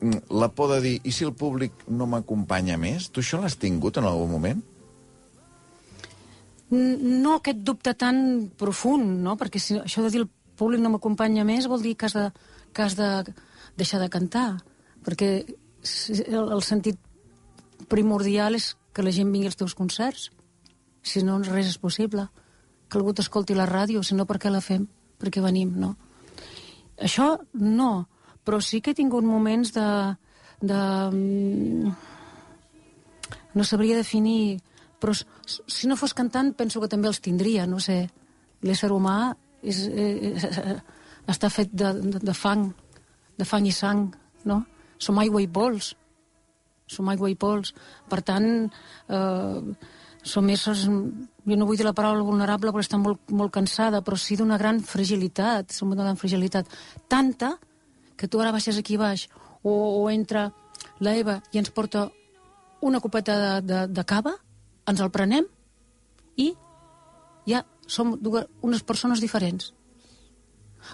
la 0.01 0.49
por 0.55 0.71
de 0.73 0.81
dir, 0.81 0.97
i 1.03 1.11
si 1.11 1.25
el 1.27 1.33
públic 1.35 1.85
no 1.91 2.07
m'acompanya 2.07 2.77
més? 2.79 3.09
Tu 3.11 3.23
això 3.23 3.41
l'has 3.41 3.57
tingut 3.59 3.99
en 3.99 4.07
algun 4.07 4.31
moment? 4.31 4.61
No 6.69 7.35
aquest 7.35 7.63
dubte 7.65 7.95
tan 7.97 8.49
profund, 8.57 9.19
no? 9.25 9.35
Perquè 9.39 9.59
si 9.59 9.79
això 9.79 10.03
de 10.05 10.11
dir 10.13 10.23
el 10.23 10.29
públic 10.59 10.83
no 10.83 10.91
m'acompanya 10.93 11.45
més 11.47 11.67
vol 11.67 11.81
dir 11.83 11.95
que 11.97 12.07
has, 12.07 12.15
de, 12.15 12.29
que 12.73 12.85
has 12.85 12.95
de 12.99 13.09
deixar 13.79 13.99
de 14.03 14.09
cantar. 14.13 14.49
Perquè 15.05 15.31
el, 15.45 16.43
el 16.43 16.61
sentit 16.63 16.99
primordial 17.89 18.55
és 18.59 18.75
que 18.93 19.05
la 19.05 19.13
gent 19.15 19.31
vingui 19.31 19.49
als 19.49 19.59
teus 19.59 19.75
concerts. 19.75 20.29
Si 21.01 21.23
no, 21.25 21.39
res 21.47 21.73
és 21.73 21.79
possible. 21.81 22.27
Que 22.89 22.99
algú 22.99 23.13
t'escolti 23.15 23.57
la 23.57 23.67
ràdio, 23.69 24.03
si 24.03 24.15
no, 24.15 24.27
per 24.29 24.39
què 24.41 24.51
la 24.51 24.63
fem? 24.63 24.87
Per 25.19 25.31
què 25.33 25.43
venim, 25.43 25.73
no? 25.79 25.95
Això 26.99 27.33
no, 27.53 28.07
però 28.49 28.57
sí 28.65 28.81
que 28.81 28.95
he 28.95 28.97
tingut 28.97 29.21
moments 29.21 29.75
de... 29.75 29.85
de 30.65 30.79
mm, 31.13 31.91
no 33.53 33.65
sabria 33.65 33.97
definir, 33.97 34.57
però 34.97 35.13
si 35.13 35.85
no 35.85 35.97
fos 35.99 36.15
cantant 36.17 36.55
penso 36.57 36.81
que 36.81 36.89
també 36.89 37.11
els 37.11 37.21
tindria, 37.21 37.67
no 37.69 37.77
sé. 37.77 38.07
L'ésser 38.65 38.89
humà 38.89 39.35
és, 39.61 39.83
és, 39.85 40.47
està 41.29 41.51
fet 41.53 41.69
de, 41.77 41.93
de, 41.93 42.23
de 42.25 42.33
fang, 42.33 42.65
de 43.37 43.45
fang 43.45 43.69
i 43.69 43.75
sang, 43.75 44.07
no? 44.49 44.63
Som 44.97 45.21
aigua 45.21 45.45
i 45.45 45.47
pols. 45.47 45.93
Som 46.89 47.13
aigua 47.13 47.29
i 47.29 47.37
pols. 47.37 47.75
Per 48.09 48.23
tant, 48.25 48.49
eh, 49.13 49.89
som 50.25 50.49
éssers... 50.49 50.87
Jo 51.49 51.55
no 51.57 51.65
vull 51.69 51.77
dir 51.77 51.85
la 51.85 51.95
paraula 51.97 52.25
vulnerable 52.25 52.73
perquè 52.73 52.89
està 52.89 52.97
molt, 53.01 53.29
molt 53.29 53.53
cansada, 53.53 54.01
però 54.05 54.17
sí 54.17 54.41
d'una 54.41 54.57
gran 54.57 54.81
fragilitat. 54.81 55.69
Som 55.73 55.93
d'una 55.93 56.09
gran 56.09 56.17
fragilitat. 56.17 56.69
Tanta 57.09 57.55
que 58.19 58.27
tu 58.27 58.41
ara 58.43 58.51
baixes 58.51 58.77
aquí 58.77 58.97
baix 58.99 59.29
o, 59.63 59.71
o 59.71 60.09
entra 60.11 60.49
la 60.99 61.15
Eva 61.15 61.39
i 61.53 61.61
ens 61.61 61.71
porta 61.71 62.09
una 62.83 62.99
copeta 62.99 63.35
de, 63.39 63.51
de, 63.67 63.79
de 63.95 64.03
cava, 64.07 64.35
ens 64.87 64.99
el 65.03 65.11
prenem 65.15 65.47
i 66.39 66.51
ja 67.47 67.63
som 67.87 68.13
dues, 68.19 68.45
unes 68.61 68.83
persones 68.83 69.23
diferents. 69.23 69.71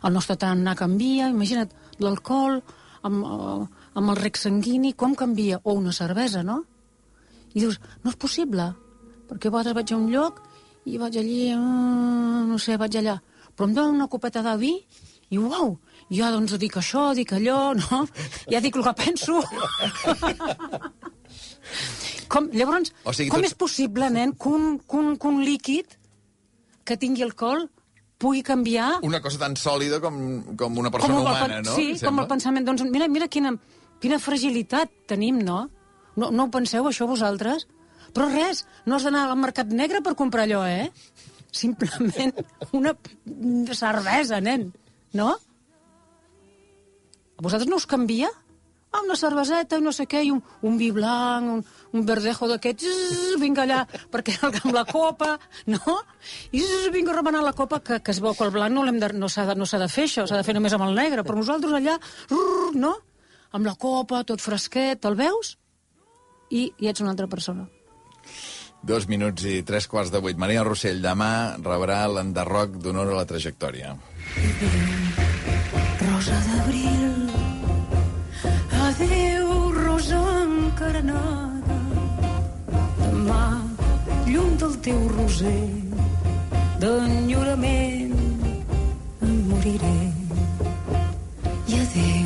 El 0.06 0.14
nostre 0.16 0.38
tarannà 0.40 0.74
canvia, 0.78 1.30
imagina't, 1.34 1.74
l'alcohol 2.02 2.62
amb, 3.06 3.26
eh, 3.26 3.90
amb 4.00 4.14
el 4.14 4.20
rec 4.22 4.40
sanguini, 4.40 4.94
com 4.94 5.16
canvia? 5.16 5.60
O 5.64 5.76
una 5.78 5.94
cervesa, 5.94 6.44
no? 6.44 6.64
I 7.54 7.62
dius, 7.62 7.80
no 8.04 8.12
és 8.12 8.20
possible, 8.20 8.72
perquè 9.30 9.50
a 9.50 9.54
vegades 9.54 9.78
vaig 9.78 9.94
a 9.94 9.98
un 9.98 10.10
lloc 10.12 10.42
i 10.86 10.98
vaig 11.02 11.18
allí, 11.18 11.54
uh, 11.56 12.44
no 12.50 12.58
sé, 12.62 12.78
vaig 12.78 12.98
allà, 13.00 13.16
però 13.56 13.70
em 13.70 13.76
donen 13.78 13.96
una 13.96 14.10
copeta 14.12 14.44
de 14.46 14.56
vi 14.62 14.74
i 15.34 15.40
uau, 15.40 15.78
jo 16.14 16.32
doncs 16.32 16.58
dic 16.62 16.76
això, 16.78 17.14
dic 17.18 17.32
allò, 17.34 17.74
no? 17.78 18.04
Ja 18.52 18.62
dic 18.62 18.76
el 18.78 18.84
que 18.86 18.94
penso. 19.00 19.42
com, 22.28 22.50
llavors, 22.54 22.92
O 23.04 23.14
sigui, 23.14 23.30
com 23.32 23.42
tot- 23.42 23.50
és 23.50 23.56
possible, 23.58 24.10
nen, 24.14 24.34
que 24.38 24.50
un, 24.50 24.78
que, 24.80 24.98
un, 24.98 25.16
que 25.18 25.28
un 25.28 25.42
líquid 25.46 25.96
que 26.86 26.98
tingui 27.02 27.24
alcohol 27.26 27.68
pugui 28.22 28.44
canviar 28.46 29.00
Una 29.04 29.20
cosa 29.22 29.40
tan 29.42 29.56
sòlida 29.60 30.00
com, 30.00 30.18
com 30.58 30.78
una 30.80 30.92
persona 30.92 31.18
el 31.18 31.22
humana, 31.26 31.62
no? 31.66 31.74
Sí, 31.76 31.96
com 32.04 32.20
el 32.22 32.28
pensament. 32.30 32.66
Doncs 32.68 32.86
mira, 32.90 33.08
mira 33.12 33.28
quina, 33.28 33.56
quina 34.02 34.20
fragilitat 34.22 34.92
tenim, 35.10 35.42
no? 35.44 35.66
no? 36.16 36.30
No 36.32 36.46
ho 36.48 36.52
penseu, 36.54 36.86
això, 36.88 37.08
vosaltres? 37.10 37.68
Però 38.16 38.30
res, 38.32 38.64
no 38.86 38.96
has 38.96 39.04
d'anar 39.04 39.26
al 39.28 39.36
mercat 39.42 39.68
negre 39.74 40.00
per 40.06 40.16
comprar 40.16 40.46
allò, 40.46 40.62
eh? 40.70 40.92
Simplement 41.52 42.32
una 42.78 42.94
cervesa, 43.76 44.40
nen, 44.44 44.70
no? 45.14 45.34
A 47.36 47.44
vosaltres 47.44 47.70
no 47.70 47.80
us 47.82 47.88
canvia? 47.90 48.30
Ah, 48.96 49.02
una 49.04 49.18
cerveseta 49.20 49.82
no 49.84 49.92
sé 49.92 50.06
què, 50.08 50.22
i 50.24 50.30
un, 50.32 50.40
un 50.64 50.78
vi 50.80 50.88
blanc, 50.96 51.50
un, 51.52 51.64
un 51.92 52.06
verdejo 52.08 52.48
d'aquests, 52.48 53.36
vinga 53.42 53.66
allà, 53.66 53.82
perquè 54.12 54.38
amb 54.46 54.72
la 54.72 54.86
copa, 54.88 55.34
no? 55.68 55.98
I 56.56 56.62
zzz, 56.62 56.94
vinga 56.96 57.12
a 57.12 57.18
remenar 57.18 57.44
la 57.44 57.56
copa, 57.58 57.82
que, 57.84 58.00
que 58.00 58.16
es 58.16 58.22
veu 58.24 58.38
que 58.38 58.48
el 58.48 58.54
blanc 58.56 58.72
no 58.72 58.86
l'hem 58.88 59.02
de, 59.02 59.12
no 59.20 59.28
s'ha 59.28 59.50
de, 59.50 59.58
no 59.60 59.68
s'ha 59.68 59.82
de 59.84 59.90
fer 59.92 60.08
això, 60.08 60.24
s'ha 60.30 60.40
de 60.40 60.48
fer 60.48 60.56
només 60.56 60.76
amb 60.78 60.88
el 60.88 60.96
negre, 60.96 61.26
però 61.28 61.36
nosaltres 61.42 61.76
allà, 61.76 61.98
rrr, 62.32 62.72
no? 62.80 62.94
Amb 63.56 63.68
la 63.68 63.76
copa, 63.80 64.24
tot 64.28 64.44
fresquet, 64.44 65.04
el 65.08 65.20
veus? 65.20 65.58
I, 66.52 66.70
i 66.80 66.88
ets 66.88 67.04
una 67.04 67.12
altra 67.12 67.28
persona. 67.28 67.68
Dos 68.86 69.08
minuts 69.10 69.44
i 69.50 69.62
tres 69.66 69.88
quarts 69.90 70.12
de 70.14 70.22
vuit. 70.22 70.38
Maria 70.38 70.64
Rossell, 70.64 71.02
demà 71.02 71.58
rebrà 71.58 72.04
l'enderroc 72.08 72.78
d'honor 72.84 73.12
a 73.12 73.18
la 73.18 73.28
trajectòria. 73.28 73.96
Rosa 76.06 76.38
d'abril, 76.48 77.25
encarenada. 80.76 81.78
Demà, 83.00 83.44
llum 84.28 84.58
del 84.60 84.76
teu 84.84 85.00
roser, 85.16 85.72
d'enyorament 86.82 88.16
em 89.24 89.36
moriré. 89.50 89.98
I 91.72 91.80
adeu, 91.80 92.25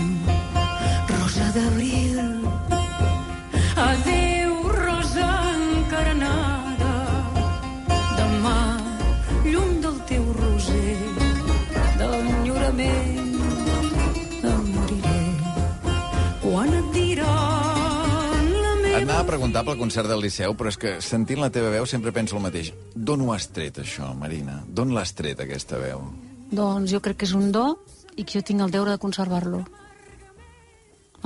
preguntar 19.30 19.62
pel 19.62 19.78
concert 19.78 20.10
del 20.10 20.24
Liceu, 20.24 20.56
però 20.58 20.72
és 20.72 20.78
que 20.80 20.96
sentint 21.06 21.38
la 21.38 21.52
teva 21.54 21.70
veu 21.70 21.86
sempre 21.86 22.13
penso 22.15 22.38
el 22.38 22.42
mateix. 22.42 22.72
D'on 22.96 23.22
ho 23.22 23.34
has 23.36 23.46
tret, 23.54 23.78
això, 23.84 24.08
Marina? 24.18 24.63
D'on 24.65 24.96
l'has 24.96 25.12
tret, 25.13 25.44
aquesta 25.44 25.78
veu? 25.78 26.02
Doncs 26.50 26.89
jo 26.89 27.02
crec 27.06 27.20
que 27.22 27.28
és 27.30 27.36
un 27.38 27.52
do 27.54 27.68
i 28.15 28.26
que 28.26 28.39
jo 28.39 28.42
tinc 28.48 28.63
el 28.65 28.74
deure 28.74 28.96
de 28.96 29.02
conservar-lo. 29.04 29.62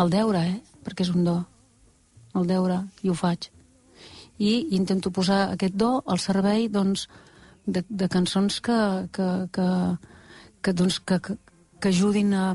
El 0.04 0.12
deure, 0.12 0.44
eh? 0.52 0.60
Perquè 0.84 1.08
és 1.08 1.14
un 1.14 1.24
do. 1.24 1.38
El 2.36 2.50
deure, 2.50 2.82
i 3.08 3.14
ho 3.14 3.16
faig. 3.16 3.48
I 4.44 4.52
intento 4.76 5.14
posar 5.16 5.54
aquest 5.54 5.80
do 5.80 5.96
al 6.04 6.20
servei, 6.20 6.68
doncs, 6.68 7.08
de, 7.64 7.86
de 7.88 8.12
cançons 8.12 8.60
que, 8.66 8.80
que, 9.16 9.30
que, 9.56 9.70
que, 10.60 10.74
doncs, 10.76 11.00
que, 11.00 11.22
que, 11.24 11.38
que 11.80 11.94
ajudin 11.96 12.36
a, 12.36 12.46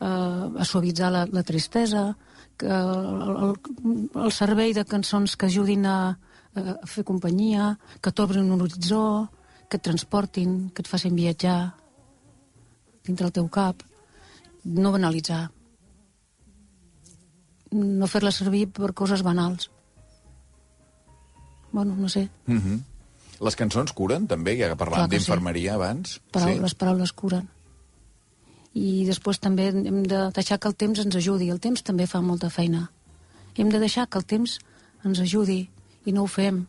a, 0.00 0.10
a 0.50 0.66
suavitzar 0.66 1.14
la, 1.14 1.26
la 1.30 1.46
tristesa, 1.46 2.08
que 2.56 2.66
el, 2.66 3.34
el, 3.46 3.54
el 4.24 4.32
servei 4.32 4.72
de 4.76 4.84
cançons 4.88 5.36
que 5.36 5.48
ajudin 5.50 5.86
a, 5.86 5.98
a 6.56 6.76
fer 6.88 7.04
companyia, 7.04 7.74
que 8.00 8.12
t'obrin 8.12 8.50
un 8.52 8.64
horitzó, 8.64 9.28
que 9.68 9.78
et 9.78 9.84
transportin, 9.84 10.70
que 10.72 10.82
et 10.84 10.88
facin 10.88 11.16
viatjar 11.16 11.74
dintre 13.06 13.28
el 13.28 13.34
teu 13.34 13.48
cap. 13.52 13.82
No 14.64 14.92
banalitzar. 14.94 15.46
No 17.76 18.08
fer-la 18.10 18.32
servir 18.34 18.66
per 18.74 18.92
coses 18.98 19.22
banals. 19.26 19.70
Bueno, 21.72 21.94
no 21.94 22.08
sé. 22.08 22.28
Mm 22.46 22.58
-hmm. 22.58 22.80
Les 23.40 23.56
cançons 23.56 23.92
curen, 23.92 24.26
també, 24.26 24.56
ja 24.56 24.68
que 24.68 24.78
parlàvem 24.80 25.10
que 25.10 25.18
sí. 25.18 25.26
d'infermeria 25.26 25.74
abans. 25.74 26.20
Paraules, 26.32 26.62
les 26.62 26.74
paraules 26.74 27.12
curen. 27.12 27.48
I 28.76 29.06
després 29.08 29.40
també 29.40 29.70
hem 29.72 30.02
de 30.04 30.26
deixar 30.36 30.58
que 30.60 30.68
el 30.68 30.76
temps 30.76 31.00
ens 31.00 31.16
ajudi. 31.16 31.48
El 31.52 31.62
temps 31.64 31.84
també 31.86 32.06
fa 32.10 32.20
molta 32.20 32.50
feina. 32.52 32.90
Hem 33.56 33.70
de 33.72 33.80
deixar 33.80 34.04
que 34.06 34.20
el 34.20 34.26
temps 34.28 34.58
ens 35.06 35.20
ajudi 35.22 35.62
i 36.04 36.12
no 36.12 36.26
ho 36.26 36.30
fem. 36.30 36.66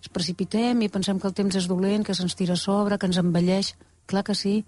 Ens 0.00 0.12
precipitem 0.14 0.84
i 0.84 0.90
pensem 0.92 1.18
que 1.18 1.26
el 1.26 1.34
temps 1.34 1.56
és 1.58 1.66
dolent, 1.68 2.06
que 2.06 2.14
se'ns 2.14 2.38
tira 2.38 2.54
a 2.54 2.60
sobre, 2.60 2.98
que 2.98 3.10
ens 3.10 3.18
envelleix. 3.18 3.74
Clar 4.06 4.22
que 4.26 4.36
sí, 4.38 4.60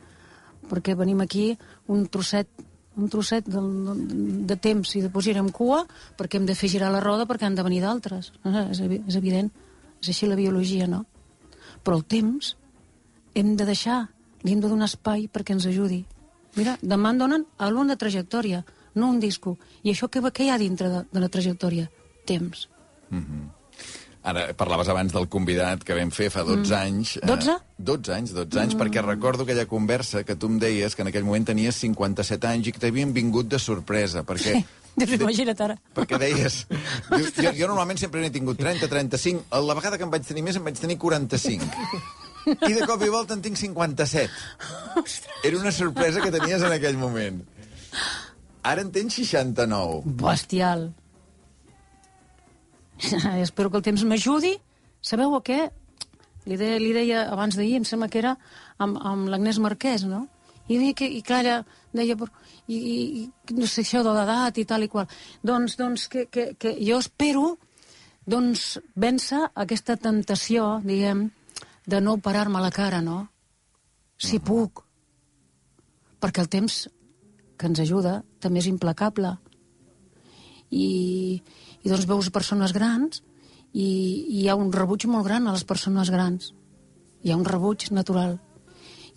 perquè 0.69 0.97
venim 0.99 1.23
aquí 1.23 1.53
un 1.89 2.07
trosset 2.11 2.51
un 2.93 3.09
trosset 3.09 3.47
de, 3.49 3.61
de 4.45 4.57
temps 4.61 4.91
i 4.99 5.01
després 5.01 5.31
irem 5.33 5.47
cua 5.49 5.79
perquè 6.19 6.37
hem 6.37 6.45
de 6.49 6.57
fer 6.59 6.69
girar 6.69 6.91
la 6.93 7.01
roda 7.01 7.25
perquè 7.29 7.47
han 7.49 7.57
de 7.57 7.65
venir 7.65 7.81
d'altres. 7.85 8.33
És, 8.45 8.83
és 8.83 9.17
evident. 9.17 9.49
És 10.03 10.11
així 10.13 10.29
la 10.29 10.37
biologia, 10.37 10.89
no? 10.91 11.07
Però 11.83 11.97
el 11.97 12.05
temps 12.05 12.53
hem 13.39 13.55
de 13.57 13.65
deixar, 13.65 14.03
li 14.43 14.53
hem 14.53 14.61
de 14.61 14.69
donar 14.69 14.91
espai 14.91 15.25
perquè 15.33 15.57
ens 15.57 15.67
ajudi. 15.71 16.03
Mira, 16.57 16.77
demà 16.83 17.15
em 17.15 17.19
donen 17.23 17.47
àlbum 17.59 17.89
de 17.89 17.97
trajectòria, 17.97 18.63
no 18.95 19.09
un 19.09 19.21
disco. 19.21 19.57
I 19.83 19.95
això 19.95 20.09
què, 20.13 20.21
què 20.33 20.47
hi 20.47 20.53
ha 20.53 20.61
dintre 20.61 20.91
de, 20.93 21.03
de 21.13 21.23
la 21.23 21.31
trajectòria? 21.33 21.89
Temps. 22.29 22.67
Ara, 24.23 24.45
parlaves 24.55 24.87
abans 24.93 25.11
del 25.11 25.27
convidat 25.27 25.83
que 25.83 25.97
vam 25.99 26.13
fer 26.15 26.29
fa 26.31 26.45
12 26.47 26.75
anys. 26.77 27.17
eh, 27.19 27.27
12? 27.27 27.57
12 27.79 28.13
anys, 28.15 28.35
12 28.37 28.61
anys, 28.61 28.77
perquè 28.79 29.03
recordo 29.03 29.43
aquella 29.43 29.67
conversa 29.67 30.23
que 30.23 30.37
tu 30.37 30.47
em 30.47 30.61
deies 30.63 30.95
que 30.95 31.03
en 31.03 31.11
aquell 31.11 31.27
moment 31.27 31.49
tenies 31.49 31.81
57 31.83 32.47
anys 32.47 32.69
i 32.71 32.73
que 32.73 32.79
t'havien 32.79 33.13
vingut 33.13 33.49
de 33.51 33.59
sorpresa, 33.59 34.23
perquè... 34.23 34.61
Sí, 34.61 34.65
doncs 34.95 35.17
imagina't 35.19 35.65
ara. 35.67 35.79
Perquè 35.97 36.21
deies... 36.21 36.67
Jo, 37.11 37.25
jo, 37.43 37.51
jo 37.57 37.67
normalment 37.67 37.99
sempre 37.99 38.23
n'he 38.23 38.31
tingut 38.31 38.61
30, 38.61 38.87
35. 38.93 39.49
La 39.67 39.75
vegada 39.75 39.99
que 39.99 40.07
em 40.07 40.13
vaig 40.13 40.29
tenir 40.29 40.45
més 40.47 40.61
em 40.61 40.65
vaig 40.71 40.79
tenir 40.79 41.01
45. 41.03 41.67
I 42.47 42.73
de 42.75 42.87
cop 42.89 43.03
i 43.05 43.11
volta 43.13 43.37
en 43.37 43.43
tinc 43.45 43.59
57. 43.59 44.31
Era 45.47 45.59
una 45.59 45.73
sorpresa 45.73 46.23
que 46.23 46.33
tenies 46.35 46.63
en 46.63 46.75
aquell 46.75 46.99
moment. 46.99 47.43
Ara 48.63 48.83
en 48.83 48.91
tens 48.95 49.15
69. 49.19 50.03
Bestial. 50.23 50.91
Espero 53.47 53.71
que 53.71 53.81
el 53.81 53.87
temps 53.87 54.05
m'ajudi. 54.07 54.57
Sabeu 55.03 55.35
a 55.35 55.43
què? 55.43 55.65
Li 56.47 56.59
deia, 56.59 56.79
li 56.83 56.93
deia 56.95 57.27
abans 57.31 57.57
d'ahir, 57.59 57.77
em 57.79 57.87
sembla 57.87 58.09
que 58.11 58.19
era 58.23 58.37
amb, 58.83 58.99
amb 58.99 59.29
l'Agnès 59.31 59.59
Marquès, 59.63 60.07
no? 60.07 60.27
I, 60.69 60.79
deia 60.79 60.95
que, 60.99 61.07
i 61.07 61.21
clar, 61.27 61.43
ella 61.43 61.59
deia, 61.95 62.17
però, 62.19 62.31
i, 62.67 62.79
i, 62.79 62.97
i 63.27 63.59
no 63.59 63.67
sé, 63.67 63.83
això 63.83 64.03
de 64.07 64.15
l'edat 64.15 64.59
i 64.59 64.67
tal 64.67 64.87
i 64.87 64.91
qual. 64.91 65.11
Doncs, 65.47 65.77
doncs 65.79 66.09
que, 66.11 66.27
que, 66.31 66.53
que 66.59 66.75
jo 66.79 66.99
espero 67.03 67.57
doncs, 68.27 68.79
vèncer 68.95 69.43
aquesta 69.59 69.99
temptació, 69.99 70.77
diguem, 70.87 71.27
de 71.87 72.01
no 72.01 72.19
parar-me 72.23 72.61
la 72.63 72.71
cara, 72.71 73.01
no? 73.03 73.27
Si 74.19 74.39
puc. 74.39 74.85
Perquè 76.23 76.45
el 76.45 76.51
temps 76.51 76.87
que 77.59 77.69
ens 77.71 77.83
ajuda 77.83 78.21
també 78.41 78.63
és 78.63 78.71
implacable. 78.71 79.35
I, 80.71 81.43
i 81.83 81.91
doncs 81.91 82.09
veus 82.09 82.31
persones 82.33 82.73
grans 82.73 83.21
i, 83.73 83.85
i 83.85 84.43
hi 84.43 84.49
ha 84.49 84.57
un 84.57 84.73
rebuig 84.73 85.07
molt 85.11 85.27
gran 85.27 85.47
a 85.47 85.57
les 85.57 85.67
persones 85.69 86.11
grans. 86.11 86.53
Hi 87.23 87.33
ha 87.33 87.39
un 87.39 87.47
rebuig 87.47 87.91
natural. 87.91 88.39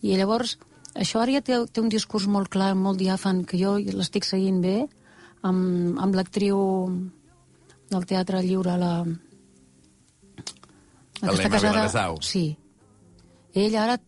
I 0.01 0.17
llavors 0.19 0.57
això 0.95 1.19
ara 1.19 1.33
ja 1.35 1.43
té, 1.43 1.57
té 1.67 1.81
un 1.83 1.91
discurs 1.91 2.25
molt 2.31 2.49
clar, 2.53 2.73
molt 2.79 2.99
diàfan, 3.01 3.43
que 3.43 3.59
jo 3.59 3.75
l'estic 3.77 4.23
seguint 4.23 4.61
bé, 4.63 4.77
amb, 5.43 5.99
amb 5.99 6.15
l'actriu 6.15 6.57
del 7.91 8.05
Teatre 8.07 8.41
Lliure, 8.45 8.77
la... 8.79 8.93
la 11.21 11.29
que 11.31 11.35
està 11.43 11.49
casada- 11.49 11.71
Viladesau. 11.73 12.17
Sí. 12.21 12.57
Ella 13.53 13.83
ara, 13.85 13.99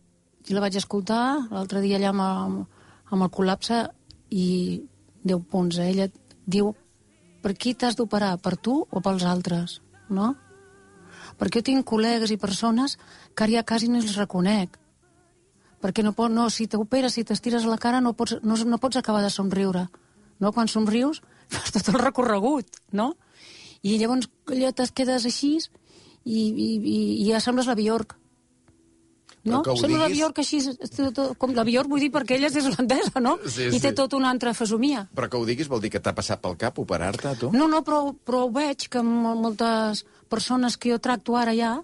la 0.50 0.60
vaig 0.60 0.76
escoltar 0.76 1.48
l'altre 1.50 1.80
dia 1.80 1.98
allà 1.98 2.10
amb, 2.10 2.20
el- 2.20 2.66
amb 3.12 3.22
el 3.22 3.30
col·lapse 3.30 3.88
i 4.30 4.82
10 5.24 5.42
punts. 5.48 5.78
Eh? 5.78 5.90
Ella 5.90 6.08
diu, 6.46 6.74
per 7.42 7.54
qui 7.56 7.74
t'has 7.74 7.96
d'operar? 7.96 8.38
Per 8.40 8.56
tu 8.56 8.86
o 8.90 9.00
pels 9.00 9.24
altres? 9.24 9.80
No? 10.08 10.34
Perquè 11.38 11.60
jo 11.60 11.62
tinc 11.62 11.86
col·legues 11.86 12.30
i 12.32 12.36
persones 12.36 12.98
que 13.34 13.44
ara 13.44 13.52
ja 13.52 13.62
quasi 13.64 13.88
no 13.88 13.98
els 13.98 14.16
reconec. 14.16 14.78
Perquè 15.80 16.02
no, 16.02 16.12
pot, 16.12 16.30
no 16.30 16.48
si 16.50 16.66
t'operes, 16.66 17.12
si 17.14 17.22
t'estires 17.24 17.64
la 17.64 17.78
cara, 17.78 18.00
no 18.00 18.12
pots, 18.14 18.38
no, 18.42 18.56
no 18.56 18.78
pots 18.78 18.96
acabar 18.96 19.22
de 19.22 19.30
somriure. 19.30 19.88
No? 20.40 20.52
Quan 20.52 20.68
somrius, 20.68 21.22
fas 21.48 21.72
tot 21.72 21.88
el 21.94 22.00
recorregut, 22.00 22.66
no? 22.92 23.14
I 23.82 23.96
llavors 23.98 24.26
allò 24.50 24.72
te'n 24.74 24.90
quedes 24.94 25.24
així 25.24 25.52
i, 26.24 26.40
i, 26.48 26.68
i, 26.78 26.96
i 27.24 27.28
ja 27.30 27.40
sembles 27.40 27.66
la 27.70 27.74
Bjork. 27.78 28.16
No? 29.48 29.62
Sembla 29.64 30.02
la 30.02 30.08
diguis- 30.10 30.18
Bjork 30.18 30.38
així, 30.42 30.58
com 31.40 31.54
la 31.56 31.64
Bjork, 31.64 31.88
vull 31.88 32.02
dir, 32.02 32.10
perquè 32.12 32.36
ella 32.36 32.50
és 32.50 32.66
holandesa, 32.68 33.20
no? 33.22 33.36
Sí, 33.46 33.68
I 33.70 33.78
té 33.80 33.92
sí. 33.92 33.94
tota 33.96 34.18
una 34.18 34.28
altra 34.34 34.52
fesomia. 34.52 35.06
Però 35.14 35.28
que 35.30 35.38
ho 35.38 35.46
diguis 35.48 35.70
vol 35.70 35.80
dir 35.80 35.90
que 35.94 36.00
t'ha 36.04 36.12
passat 36.16 36.42
pel 36.42 36.56
cap 36.60 36.78
operar-te, 36.82 37.32
tu? 37.40 37.52
No, 37.54 37.68
no, 37.70 37.80
però, 37.86 38.10
però 38.12 38.42
ho 38.44 38.50
veig 38.52 38.88
que 38.92 39.00
mol- 39.06 39.38
moltes 39.40 40.02
persones 40.28 40.76
que 40.76 40.90
jo 40.92 40.98
tracto 41.00 41.36
ara 41.38 41.54
ja, 41.56 41.78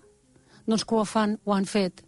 doncs 0.67 0.85
que 0.85 0.95
ho 0.99 1.05
fan, 1.09 1.39
ho 1.45 1.55
han 1.57 1.65
fet. 1.65 2.03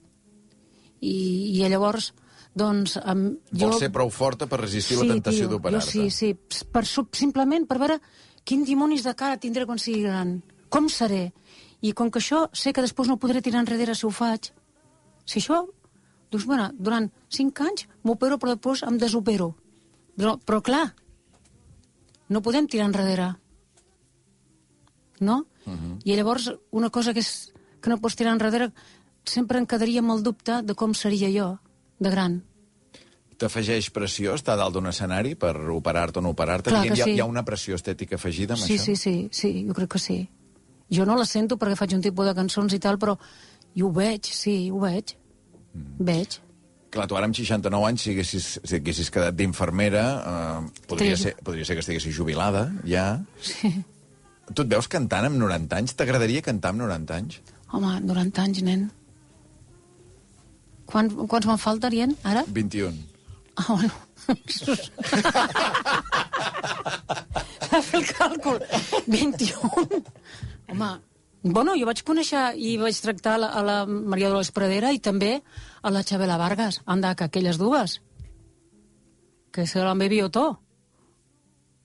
I, 1.00 1.14
i 1.56 1.68
llavors, 1.70 2.10
doncs... 2.56 2.98
Amb, 3.00 3.38
jo... 3.52 3.68
Vols 3.70 3.80
ser 3.84 3.90
prou 3.94 4.10
forta 4.12 4.48
per 4.50 4.60
resistir 4.60 4.98
la 4.98 5.08
tentació 5.14 5.48
d'operar-te. 5.48 5.88
Sí, 5.88 6.10
sí, 6.10 6.34
per, 6.72 6.84
simplement 6.84 7.64
per 7.70 7.78
veure 7.80 7.98
quin 8.44 8.64
dimonis 8.66 9.04
de 9.06 9.14
cara 9.16 9.38
tindré 9.40 9.64
quan 9.64 9.78
sigui 9.80 10.02
gran. 10.04 10.40
Com 10.68 10.88
seré? 10.92 11.30
I 11.86 11.92
com 11.94 12.10
que 12.10 12.18
això 12.22 12.46
sé 12.56 12.72
que 12.74 12.82
després 12.84 13.08
no 13.10 13.18
podré 13.22 13.42
tirar 13.44 13.62
enrere 13.62 13.94
si 13.94 14.06
ho 14.08 14.10
faig, 14.10 14.50
si 15.26 15.40
això, 15.40 15.62
doncs, 16.32 16.46
bueno, 16.48 16.70
durant 16.78 17.10
cinc 17.32 17.60
anys 17.62 17.86
m'opero 18.02 18.38
però 18.42 18.54
després 18.56 18.82
em 18.86 18.98
desopero. 18.98 19.52
Però, 20.16 20.36
però 20.40 20.62
clar, 20.64 20.86
no 22.32 22.42
podem 22.42 22.66
tirar 22.66 22.88
enrere. 22.88 23.34
No? 25.20 25.46
Uh 25.66 25.72
-huh. 25.72 26.00
I 26.04 26.16
llavors, 26.16 26.50
una 26.70 26.90
cosa 26.90 27.12
que, 27.12 27.20
és, 27.20 27.52
que 27.80 27.90
no 27.90 27.98
pots 28.00 28.16
tirar 28.16 28.32
enrere, 28.32 28.72
sempre 29.24 29.58
em 29.58 29.66
quedaria 29.66 30.00
amb 30.00 30.10
el 30.12 30.22
dubte 30.22 30.62
de 30.62 30.74
com 30.74 30.94
seria 30.94 31.28
jo, 31.30 31.58
de 31.98 32.10
gran. 32.10 32.42
T'afegeix 33.36 33.90
pressió 33.90 34.34
estar 34.34 34.56
dalt 34.56 34.72
d'un 34.74 34.86
escenari 34.86 35.34
per 35.34 35.56
operar-te 35.56 36.18
o 36.18 36.22
no 36.22 36.30
operar-te? 36.30 36.70
Hi, 36.70 36.96
sí. 36.96 37.10
hi 37.10 37.20
ha 37.20 37.26
una 37.26 37.44
pressió 37.44 37.74
estètica 37.74 38.16
afegida 38.16 38.54
amb 38.54 38.62
Sí, 38.62 38.74
això? 38.74 38.84
sí, 38.84 38.96
sí, 38.96 39.28
sí, 39.30 39.66
jo 39.66 39.74
crec 39.74 39.92
que 39.92 39.98
sí. 39.98 40.28
Jo 40.90 41.04
no 41.08 41.16
la 41.18 41.24
sento 41.26 41.56
perquè 41.58 41.76
faig 41.78 41.94
un 41.96 42.02
tipus 42.04 42.26
de 42.28 42.34
cançons 42.34 42.72
i 42.76 42.78
tal, 42.82 42.98
però 42.98 43.16
i 43.74 43.82
ho 43.82 43.90
veig, 43.92 44.24
sí, 44.30 44.70
ho 44.70 44.78
veig. 44.84 45.16
Mm. 45.74 46.04
Veig. 46.06 46.38
Clar, 46.94 47.06
tu 47.10 47.16
ara 47.18 47.26
amb 47.28 47.34
69 47.36 47.84
anys, 47.88 48.00
si 48.06 48.12
haguessis, 48.14 48.46
si 48.64 48.76
haguessis 48.78 49.10
quedat 49.12 49.34
d'infermera, 49.36 50.04
eh, 50.16 50.84
podria, 50.88 51.16
Sí. 51.16 51.22
ser, 51.24 51.34
podria 51.44 51.64
ser 51.66 51.74
que 51.76 51.80
estiguessis 51.84 52.14
jubilada, 52.16 52.72
ja. 52.84 53.20
Sí. 53.42 53.72
Tu 54.54 54.62
et 54.62 54.68
veus 54.70 54.86
cantant 54.88 55.24
amb 55.26 55.36
90 55.36 55.76
anys? 55.76 55.94
T'agradaria 55.98 56.40
cantar 56.40 56.70
amb 56.70 56.78
90 56.84 57.14
anys? 57.18 57.40
Home, 57.74 58.00
90 58.00 58.42
anys, 58.42 58.62
nen. 58.62 58.90
Quan, 60.86 61.10
quants 61.26 61.46
me'n 61.50 61.58
faltarien, 61.58 62.14
ara? 62.22 62.44
21. 62.46 62.94
Ah, 63.56 63.66
bueno. 63.74 63.90
A 67.76 67.80
fer 67.82 67.98
el 68.00 68.06
càlcul. 68.14 68.60
21. 69.10 70.02
Home, 70.76 71.00
bueno, 71.46 71.76
jo 71.78 71.86
vaig 71.86 72.02
conèixer 72.06 72.42
i 72.58 72.76
vaig 72.80 72.98
tractar 73.02 73.36
a 73.36 73.40
la, 73.40 73.48
a 73.54 73.62
la 73.62 73.76
Maria 73.86 74.30
Dolors 74.32 74.52
Pradera 74.54 74.92
i 74.92 75.00
també 75.02 75.40
a 75.82 75.92
la 75.94 76.02
Xabela 76.02 76.38
Vargas. 76.40 76.80
Anda, 76.86 77.14
que 77.14 77.28
aquelles 77.28 77.58
dues. 77.58 78.00
Que 79.54 79.66
se 79.66 79.82
l'han 79.82 79.98
bebido 79.98 80.30
tot. 80.30 80.62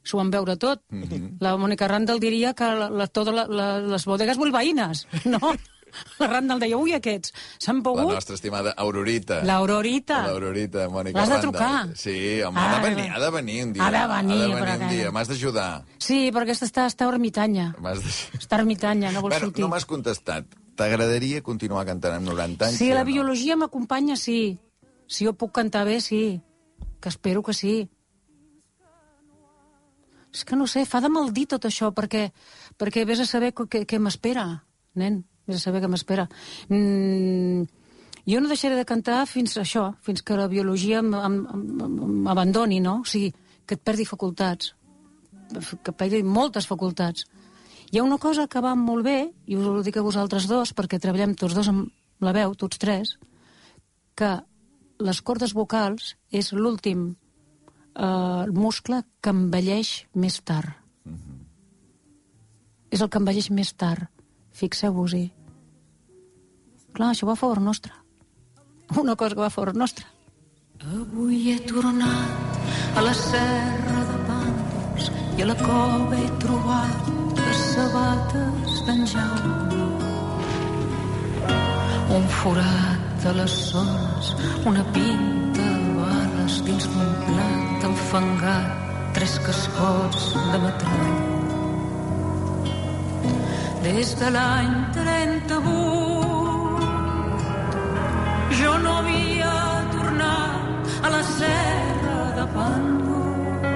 S'ho 0.01 0.17
van 0.17 0.31
veure 0.33 0.55
tot. 0.57 0.81
Mm 0.89 1.03
-hmm. 1.03 1.37
La 1.39 1.57
Mònica 1.57 1.87
Randall 1.87 2.19
diria 2.19 2.53
que 2.53 2.63
la, 2.63 2.89
la, 2.89 3.07
totes 3.07 3.33
la, 3.33 3.45
la, 3.47 3.79
les 3.79 4.05
bodegues 4.05 4.37
bilbaïnes, 4.37 5.07
no? 5.25 5.39
La 6.19 6.27
Randall 6.27 6.59
deia, 6.63 6.77
ui, 6.77 6.93
aquests, 6.93 7.33
s'han 7.59 7.77
La 7.81 7.83
pogut... 7.83 8.13
nostra 8.13 8.35
estimada 8.35 8.73
Aurorita. 8.77 9.41
L'Aurorita. 9.47 10.21
L'Aurorita, 10.27 10.87
Mònica 10.89 11.19
L'has 11.19 11.29
de 11.35 11.39
trucar. 11.43 11.71
Sí, 11.95 12.41
home, 12.41 12.59
ha 12.59 12.67
Ah, 12.71 12.79
de 12.79 12.89
venir, 12.89 13.09
ha 13.11 13.19
de 13.19 13.29
venir 13.37 13.57
un 13.65 13.73
dia. 13.73 13.85
ha 13.87 13.91
de 13.91 14.01
venir, 14.15 14.41
Ha 14.41 14.47
de 14.47 14.61
venir 14.61 14.81
un 14.83 14.89
dia. 14.95 15.11
M'has 15.11 15.27
d'ajudar. 15.27 15.83
Sí, 15.97 16.31
perquè 16.31 16.51
aquesta 16.51 16.65
està, 16.69 16.85
està 16.87 17.07
ermitanya. 17.11 17.69
M'has 17.79 18.03
de... 18.03 18.09
Està 18.39 18.59
ermitanya, 18.59 19.11
no 19.11 19.21
vol 19.21 19.31
Bueno, 19.31 19.45
sortir. 19.47 19.61
no 19.65 19.69
m'has 19.69 19.85
contestat. 19.85 20.45
T'agradaria 20.75 21.41
continuar 21.43 21.85
cantant 21.85 22.15
amb 22.15 22.25
90 22.31 22.65
anys? 22.71 22.77
Sí, 22.79 22.89
la 22.93 23.03
no? 23.03 23.11
biologia 23.11 23.55
m'acompanya, 23.59 24.15
sí. 24.15 24.57
Si 25.07 25.25
jo 25.27 25.33
puc 25.33 25.51
cantar 25.51 25.85
bé, 25.85 25.99
sí. 26.01 26.41
Que 27.01 27.09
espero 27.09 27.43
que 27.43 27.53
sí. 27.53 27.89
És 30.33 30.45
que 30.47 30.55
no 30.55 30.65
sé, 30.67 30.85
fa 30.87 31.01
de 31.03 31.09
mal 31.11 31.33
dir 31.35 31.43
tot 31.51 31.65
això, 31.67 31.89
perquè, 31.91 32.29
perquè 32.79 33.03
vés 33.05 33.19
a 33.19 33.25
saber 33.27 33.51
què, 33.53 33.81
què 33.85 33.99
m'espera, 33.99 34.45
nen. 34.95 35.25
Vés 35.51 35.59
a 35.59 35.65
saber 35.67 35.83
què 35.83 35.91
m'espera. 35.91 36.27
Mm, 36.71 37.67
jo 38.31 38.41
no 38.41 38.51
deixaré 38.51 38.77
de 38.77 38.87
cantar 38.87 39.25
fins 39.27 39.57
això, 39.59 39.89
fins 40.05 40.23
que 40.23 40.37
la 40.37 40.47
biologia 40.47 41.01
m'abandoni, 41.03 42.79
no? 42.79 43.01
O 43.01 43.07
sigui, 43.07 43.33
que 43.65 43.75
et 43.75 43.83
perdi 43.83 44.05
facultats. 44.07 44.73
Que 45.83 45.91
perdi 45.91 46.21
moltes 46.23 46.67
facultats. 46.69 47.25
Hi 47.91 47.99
ha 47.99 48.05
una 48.05 48.19
cosa 48.23 48.47
que 48.47 48.61
va 48.63 48.71
molt 48.79 49.03
bé, 49.03 49.17
i 49.51 49.57
us 49.59 49.67
ho 49.67 49.81
dic 49.83 49.97
a 49.99 50.05
vosaltres 50.05 50.47
dos, 50.47 50.71
perquè 50.77 50.99
treballem 51.01 51.35
tots 51.35 51.57
dos 51.57 51.67
amb 51.67 51.89
la 52.23 52.31
veu, 52.31 52.53
tots 52.55 52.79
tres, 52.79 53.17
que 54.15 54.31
les 55.01 55.19
cordes 55.25 55.55
vocals 55.57 56.13
és 56.31 56.53
l'últim 56.53 57.09
eh, 57.09 58.45
muscle 58.53 59.01
que 59.19 59.33
envelleix 59.33 60.05
més 60.13 60.39
tard. 60.45 60.77
És 62.91 63.01
el 63.01 63.09
que 63.09 63.19
envelleix 63.19 63.49
més 63.51 63.73
tard. 63.73 64.07
Fixeu-vos-hi. 64.55 65.40
Clar, 66.93 67.11
això 67.11 67.27
va 67.27 67.33
a 67.37 67.39
favor 67.39 67.61
nostre. 67.61 67.93
Una 68.99 69.15
cosa 69.15 69.35
que 69.35 69.41
va 69.41 69.47
a 69.47 69.53
favor 69.53 69.75
nostre. 69.75 70.05
Avui 70.81 71.51
he 71.51 71.59
tornat 71.69 72.97
a 72.97 73.01
la 73.05 73.13
serra 73.13 74.01
de 74.09 74.17
Pàndols 74.27 75.11
i 75.37 75.43
a 75.45 75.47
la 75.51 75.55
cova 75.59 76.17
he 76.17 76.29
trobat 76.41 77.11
les 77.37 77.61
sabates 77.75 78.81
d'en. 78.87 79.05
Un 82.17 82.25
forat 82.41 83.25
a 83.29 83.33
les 83.37 83.53
zones, 83.69 84.33
una 84.65 84.83
pinta 84.91 85.69
de 85.77 85.93
bales 85.99 86.59
dins 86.67 86.89
d'un 86.91 87.13
plat 87.27 87.87
enfangat, 87.91 88.75
tres 89.15 89.37
cascots 89.45 90.27
de 90.51 90.61
metrall. 90.65 91.15
Des 93.87 94.15
de 94.19 94.35
l'any 94.35 94.75
38 94.99 96.40
jo 98.71 98.77
no 98.79 98.91
havia 99.01 99.51
tornat 99.91 100.91
a 101.03 101.09
la 101.11 101.21
serra 101.27 102.17
de 102.37 102.45
Pàndols 102.55 103.67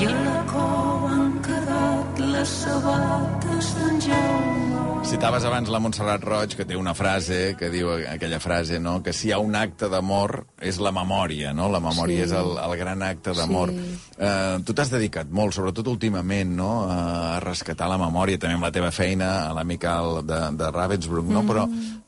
i 0.00 0.06
a 0.08 0.14
la 0.16 0.38
cova 0.48 1.10
han 1.18 1.34
quedat 1.44 2.22
les 2.32 2.54
sabates 2.62 3.74
d'en 3.76 4.00
Jaume. 4.06 4.80
Citaves 5.12 5.44
abans 5.44 5.68
la 5.68 5.80
Montserrat 5.82 6.22
Roig, 6.24 6.54
que 6.56 6.64
té 6.64 6.76
una 6.78 6.94
frase, 6.96 7.52
que 7.58 7.68
diu 7.74 7.90
aquella 7.92 8.38
frase, 8.40 8.78
no?, 8.80 9.02
que 9.04 9.12
si 9.12 9.28
hi 9.28 9.32
ha 9.36 9.40
un 9.42 9.54
acte 9.58 9.90
d'amor 9.92 10.46
és 10.62 10.78
la 10.80 10.92
memòria, 10.94 11.52
no? 11.52 11.68
La 11.68 11.82
memòria 11.84 12.22
Sí. 12.22 12.30
és 12.30 12.32
el, 12.38 12.54
el 12.56 12.76
gran 12.80 13.02
acte 13.04 13.34
d'amor. 13.36 13.74
Sí. 13.76 13.98
Eh, 14.16 14.56
tu 14.64 14.72
t'has 14.72 14.90
dedicat 14.94 15.28
molt, 15.28 15.52
sobretot 15.58 15.90
últimament, 15.92 16.54
no?, 16.56 16.70
a 16.88 17.40
rescatar 17.44 17.90
la 17.92 17.98
memòria, 18.00 18.38
també 18.40 18.56
amb 18.56 18.64
la 18.64 18.72
teva 18.72 18.90
feina, 18.94 19.50
a 19.50 19.52
l'amical 19.58 20.22
de, 20.24 20.40
de 20.56 20.70
Ravensbrück, 20.70 21.28
no? 21.28 21.44
Però, 21.50 21.66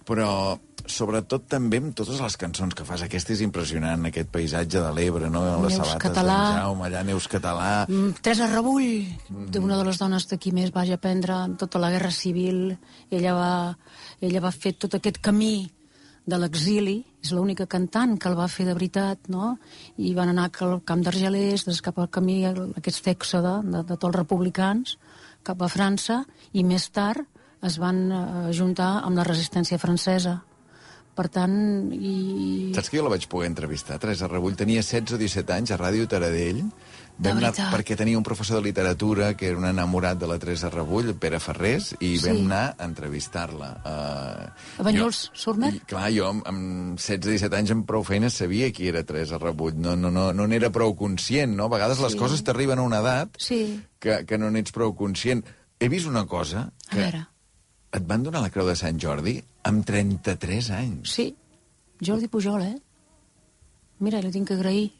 però 0.08 0.30
sobretot 0.90 1.46
també 1.48 1.78
amb 1.80 1.94
totes 1.96 2.20
les 2.20 2.36
cançons 2.40 2.74
que 2.76 2.84
fas. 2.86 3.04
Aquesta 3.06 3.32
és 3.34 3.42
impressionant, 3.44 4.04
aquest 4.08 4.30
paisatge 4.32 4.82
de 4.82 4.90
l'Ebre, 4.96 5.30
no? 5.32 5.44
Les 5.64 5.74
Neus 5.74 5.80
sabates 5.80 6.02
català. 6.02 6.36
d'en 6.36 6.58
Jaume, 6.60 6.86
allà 6.88 7.04
Neus 7.06 7.28
Català... 7.30 7.68
Mm, 7.88 8.20
Teresa 8.20 8.48
Rebull, 8.52 9.06
d'una 9.54 9.78
de 9.80 9.88
les 9.88 10.00
dones 10.00 10.28
de 10.30 10.38
qui 10.38 10.52
més 10.56 10.72
vaig 10.74 10.92
aprendre 10.94 11.38
en 11.48 11.56
tota 11.60 11.80
la 11.80 11.90
guerra 11.94 12.12
civil. 12.14 12.76
Ella 13.10 13.34
va, 13.36 13.54
ella 14.20 14.44
va 14.44 14.52
fer 14.52 14.74
tot 14.76 14.98
aquest 14.98 15.20
camí 15.24 15.70
de 16.24 16.38
l'exili, 16.40 17.02
és 17.24 17.32
l'única 17.36 17.66
cantant 17.68 18.16
que 18.20 18.30
el 18.30 18.36
va 18.38 18.48
fer 18.48 18.64
de 18.68 18.76
veritat, 18.76 19.28
no? 19.32 19.56
I 20.00 20.14
van 20.16 20.32
anar 20.32 20.48
al 20.64 20.80
camp 20.84 21.04
d'Argelers, 21.04 21.66
des 21.68 21.82
cap 21.84 21.98
al 22.00 22.08
camí, 22.12 22.42
aquest 22.48 23.08
èxode 23.12 23.60
de, 23.64 23.82
de 23.82 23.96
tots 23.96 24.08
els 24.08 24.16
republicans, 24.16 24.96
cap 25.44 25.60
a 25.60 25.68
França, 25.68 26.22
i 26.52 26.64
més 26.64 26.88
tard 26.92 27.24
es 27.64 27.76
van 27.80 28.00
eh, 28.12 28.24
juntar 28.56 29.04
amb 29.04 29.16
la 29.16 29.24
resistència 29.24 29.80
francesa 29.80 30.42
Per 31.14 31.28
tant, 31.30 31.92
i... 31.94 32.72
Saps 32.74 32.88
que 32.90 32.98
jo 32.98 33.04
la 33.06 33.10
vaig 33.12 33.28
poder 33.30 33.46
entrevistar, 33.52 34.00
Teresa 34.02 34.26
Rebull? 34.26 34.56
Tenia 34.58 34.82
16 34.82 35.14
o 35.14 35.18
17 35.20 35.52
anys 35.54 35.70
a 35.70 35.78
Ràdio 35.78 36.08
Taradell. 36.10 36.64
De 37.14 37.30
Vam 37.30 37.38
anar, 37.38 37.52
perquè 37.70 37.94
tenia 37.94 38.18
un 38.18 38.24
professor 38.26 38.58
de 38.58 38.64
literatura 38.66 39.28
que 39.38 39.46
era 39.52 39.58
un 39.60 39.68
enamorat 39.68 40.18
de 40.18 40.26
la 40.26 40.34
Teresa 40.42 40.66
Rebull, 40.72 41.12
Pere 41.22 41.38
Ferrés, 41.38 41.92
i 42.02 42.16
Sí. 42.18 42.26
vam 42.26 42.40
anar 42.48 42.74
a 42.76 42.84
entrevistar-la. 42.88 43.68
Uh, 43.86 44.80
A 44.82 44.86
Banyols, 44.88 45.30
Surmer? 45.32 45.70
I, 45.76 45.78
clar, 45.86 46.08
jo 46.10 46.26
amb, 46.32 46.42
amb 46.50 46.98
16-17 46.98 47.54
anys 47.60 47.70
amb 47.76 47.86
prou 47.86 48.02
feina 48.02 48.30
sabia 48.34 48.72
qui 48.74 48.88
era 48.90 49.04
Teresa 49.06 49.38
Rebull. 49.38 49.78
No 49.78 49.94
no, 49.94 50.10
no, 50.10 50.32
no 50.34 50.46
n'era 50.50 50.72
prou 50.74 50.96
conscient, 50.98 51.54
no? 51.54 51.66
A 51.70 51.74
vegades 51.76 52.02
les 52.02 52.16
Sí. 52.16 52.18
coses 52.18 52.42
t'arriben 52.42 52.82
a 52.82 52.82
una 52.82 52.98
edat 52.98 53.38
Sí, 53.38 53.80
que, 54.00 54.24
que 54.26 54.36
no 54.38 54.50
n'ets 54.50 54.72
prou 54.74 54.96
conscient. 54.98 55.44
He 55.78 55.88
vist 55.88 56.06
una 56.10 56.26
cosa, 56.26 56.72
a 56.88 56.90
que 56.90 56.98
veure, 56.98 57.28
et 57.94 58.06
van 58.10 58.24
donar 58.26 58.42
la 58.42 58.50
Creu 58.50 58.66
de 58.66 58.74
Sant 58.78 58.98
Jordi 59.00 59.38
amb 59.68 59.86
33 59.86 60.70
anys. 60.74 61.14
sí, 61.14 61.34
Jordi 62.04 62.28
Pujol, 62.28 62.62
eh? 62.62 62.76
Mira, 64.02 64.20
li 64.20 64.32
tinc 64.34 64.48
que 64.48 64.56
agrair. 64.58 64.90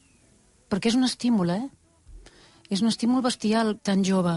Perquè 0.71 0.89
és 0.89 0.97
un 0.97 1.05
estímul, 1.05 1.51
eh? 1.51 1.69
És 2.71 2.81
un 2.81 2.89
estímul 2.89 3.23
bestial 3.23 3.75
tan 3.83 4.05
jove. 4.07 4.37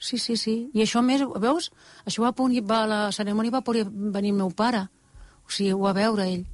Sí, 0.00 0.18
sí, 0.18 0.36
sí. 0.36 0.56
I 0.74 0.82
això 0.82 1.00
a 1.00 1.06
més, 1.06 1.22
veus? 1.40 1.70
Això 2.08 2.24
va, 2.24 2.32
poder, 2.32 2.64
va 2.64 2.82
a 2.82 2.90
la 2.90 3.00
cerimònia 3.12 3.54
va 3.54 3.64
poder 3.64 3.84
venir 3.86 4.32
el 4.32 4.40
meu 4.40 4.50
pare. 4.50 4.86
O 5.46 5.52
sigui, 5.52 5.72
ho 5.72 5.84
va 5.84 5.94
veure 5.96 6.26
ell. 6.26 6.44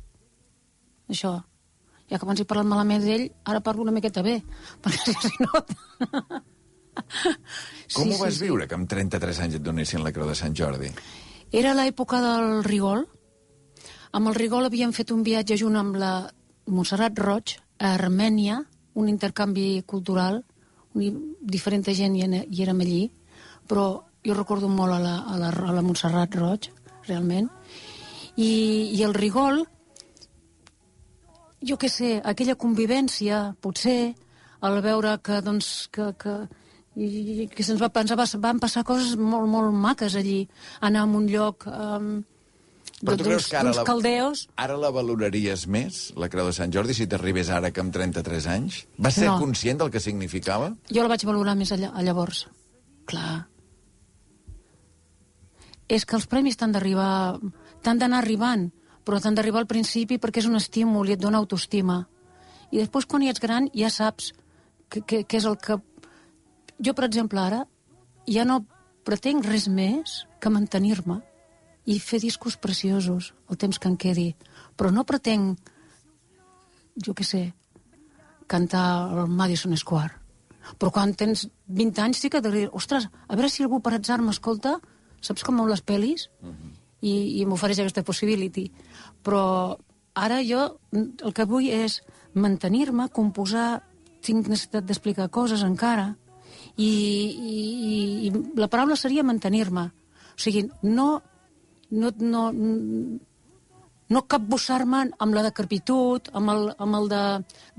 Això. 1.09 1.39
Ja 2.11 2.19
que 2.19 2.27
abans 2.27 2.43
he 2.43 2.49
parlat 2.49 2.69
malament 2.69 3.03
d'ell, 3.07 3.31
ara 3.49 3.63
parlo 3.65 3.87
una 3.87 3.95
miqueta 3.95 4.23
bé. 4.27 4.41
Perquè 4.83 5.15
si 5.17 5.33
no... 5.47 5.65
Com 7.97 8.13
ho 8.13 8.19
vas 8.21 8.39
viure, 8.41 8.67
que 8.69 8.77
amb 8.77 8.89
33 8.89 9.41
anys 9.45 9.59
et 9.59 9.65
donessin 9.65 10.05
la 10.05 10.13
Creu 10.13 10.29
de 10.29 10.37
Sant 10.39 10.55
Jordi? 10.57 10.91
Era 11.53 11.75
l'època 11.77 12.21
del 12.25 12.63
Rigol. 12.65 13.05
Amb 14.17 14.29
el 14.31 14.37
Rigol 14.37 14.69
havíem 14.69 14.93
fet 14.97 15.13
un 15.13 15.25
viatge 15.25 15.59
junt 15.61 15.77
amb 15.81 15.97
la 16.01 16.13
Montserrat 16.73 17.19
Roig 17.19 17.57
a 17.81 17.95
Armènia, 17.97 18.61
un 18.95 19.09
intercanvi 19.09 19.83
cultural, 19.89 20.43
un, 20.95 21.37
diferent 21.41 21.85
gent 21.89 22.17
hi 22.17 22.63
érem 22.63 22.81
allí, 22.85 23.03
però 23.69 24.05
jo 24.25 24.35
recordo 24.37 24.69
molt 24.69 24.95
a 24.95 25.01
la, 25.01 25.15
a 25.27 25.39
la, 25.41 25.51
a 25.51 25.73
la 25.73 25.83
Montserrat 25.83 26.35
Roig, 26.37 26.69
realment. 27.09 27.49
I, 28.37 28.93
I 28.97 29.03
el 29.05 29.15
Rigol, 29.15 29.65
jo 31.61 31.77
què 31.77 31.89
sé, 31.89 32.21
aquella 32.25 32.57
convivència, 32.57 33.55
potser, 33.61 34.15
al 34.63 34.81
veure 34.85 35.17
que, 35.25 35.41
doncs, 35.43 35.89
que, 35.93 36.13
que, 36.19 36.37
i, 36.97 37.07
i 37.45 37.47
que 37.49 37.65
se'ns 37.65 37.81
va 37.81 37.89
pensar, 37.93 38.17
va, 38.21 38.27
van 38.43 38.61
passar 38.61 38.83
coses 38.85 39.17
molt, 39.17 39.49
molt 39.49 39.73
maques 39.73 40.17
allí. 40.19 40.43
Anar 40.81 41.07
a 41.07 41.09
un 41.09 41.27
lloc 41.31 41.67
um, 41.67 42.23
Però 43.03 43.17
tu 43.19 43.25
creus 43.27 43.49
que 43.51 43.57
ara 43.59 43.73
la, 43.75 43.83
caldeos... 43.87 44.45
ara 44.63 44.77
la 44.79 44.91
valoraries 44.95 45.65
més, 45.67 46.13
la 46.15 46.29
Creu 46.31 46.47
de 46.47 46.53
Sant 46.55 46.71
Jordi, 46.71 46.95
si 46.95 47.09
t'arribés 47.11 47.49
ara 47.51 47.73
que 47.75 47.83
amb 47.83 47.91
33 47.95 48.47
anys? 48.53 48.83
Vas 48.99 49.17
ser 49.19 49.27
No. 49.27 49.39
conscient 49.41 49.81
del 49.81 49.91
que 49.91 49.99
significava? 50.01 50.69
Jo 50.93 51.03
la 51.03 51.11
vaig 51.11 51.25
valorar 51.27 51.57
més 51.59 51.73
allà, 51.75 51.91
a 51.91 52.03
llavors. 52.07 52.45
Clar. 53.11 53.49
És 55.89 56.07
que 56.07 56.17
els 56.17 56.29
premis 56.31 56.57
t'han 56.57 56.73
d'arribar... 56.77 57.41
T'han 57.83 57.99
d'anar 57.99 58.21
arribant, 58.23 58.69
però 59.03 59.19
t'han 59.19 59.35
d'arribar 59.35 59.65
al 59.65 59.67
principi 59.67 60.21
perquè 60.23 60.39
és 60.39 60.47
un 60.47 60.55
estímul 60.55 61.09
i 61.11 61.17
et 61.17 61.21
dona 61.21 61.41
autoestima. 61.43 62.05
I 62.71 62.79
després, 62.79 63.09
quan 63.11 63.25
hi 63.25 63.33
ets 63.33 63.43
gran, 63.43 63.67
ja 63.75 63.91
saps 63.91 64.31
què 64.93 65.25
és 65.27 65.49
el 65.49 65.59
que... 65.59 65.81
Jo, 66.83 66.95
per 66.99 67.07
exemple, 67.07 67.41
ara 67.41 67.65
ja 68.27 68.45
no 68.47 68.65
pretenc 69.07 69.47
res 69.47 69.69
més 69.71 70.23
que 70.43 70.51
mantenir-me 70.51 71.21
i 71.87 71.99
fer 71.99 72.21
discos 72.23 72.57
preciosos 72.59 73.33
el 73.51 73.59
temps 73.59 73.79
que 73.79 73.91
em 73.91 73.97
quedi. 73.99 74.33
Però 74.79 74.91
no 74.95 75.07
pretenc, 75.07 75.59
jo 77.07 77.15
què 77.15 77.27
sé, 77.27 77.45
cantar 78.51 78.85
al 79.11 79.31
Madison 79.31 79.75
Square. 79.79 80.19
Però 80.79 80.93
quan 80.95 81.15
tens 81.19 81.49
20 81.67 82.03
anys 82.05 82.23
sí 82.23 82.31
que 82.31 82.41
t'agradaria... 82.41 82.71
Ostres, 82.79 83.09
a 83.11 83.39
veure 83.39 83.51
si 83.51 83.65
algú 83.65 83.81
per 83.83 83.97
atzar 83.97 84.21
m'escolta, 84.23 84.77
saps 85.23 85.43
com 85.47 85.59
amb 85.59 85.71
les 85.71 85.83
pel·lis? 85.83 86.29
I, 87.03 87.43
i 87.43 87.47
m'ofereix 87.47 87.81
aquesta 87.83 88.05
possibility. 88.07 88.69
Però 89.27 89.43
ara 90.15 90.39
jo 90.47 90.69
el 90.93 91.35
que 91.35 91.49
vull 91.51 91.67
és 91.67 91.99
mantenir-me, 92.35 93.09
composar, 93.11 93.83
tinc 94.23 94.47
necessitat 94.47 94.87
d'explicar 94.87 95.33
coses 95.35 95.65
encara, 95.67 96.13
i, 96.77 96.87
i, 96.87 97.59
i, 98.29 98.33
la 98.57 98.69
paraula 98.73 98.97
seria 98.97 99.25
mantenir-me. 99.27 99.89
O 100.33 100.41
sigui, 100.41 100.65
no, 100.83 101.09
no, 101.91 102.13
no, 102.19 102.45
no 104.13 104.23
capbussar-me 104.29 105.03
amb 105.25 105.37
la 105.37 105.45
decrepitud, 105.47 106.31
amb 106.37 106.53
el, 106.53 106.67
amb 106.85 106.99
el 106.99 107.09
de 107.13 107.23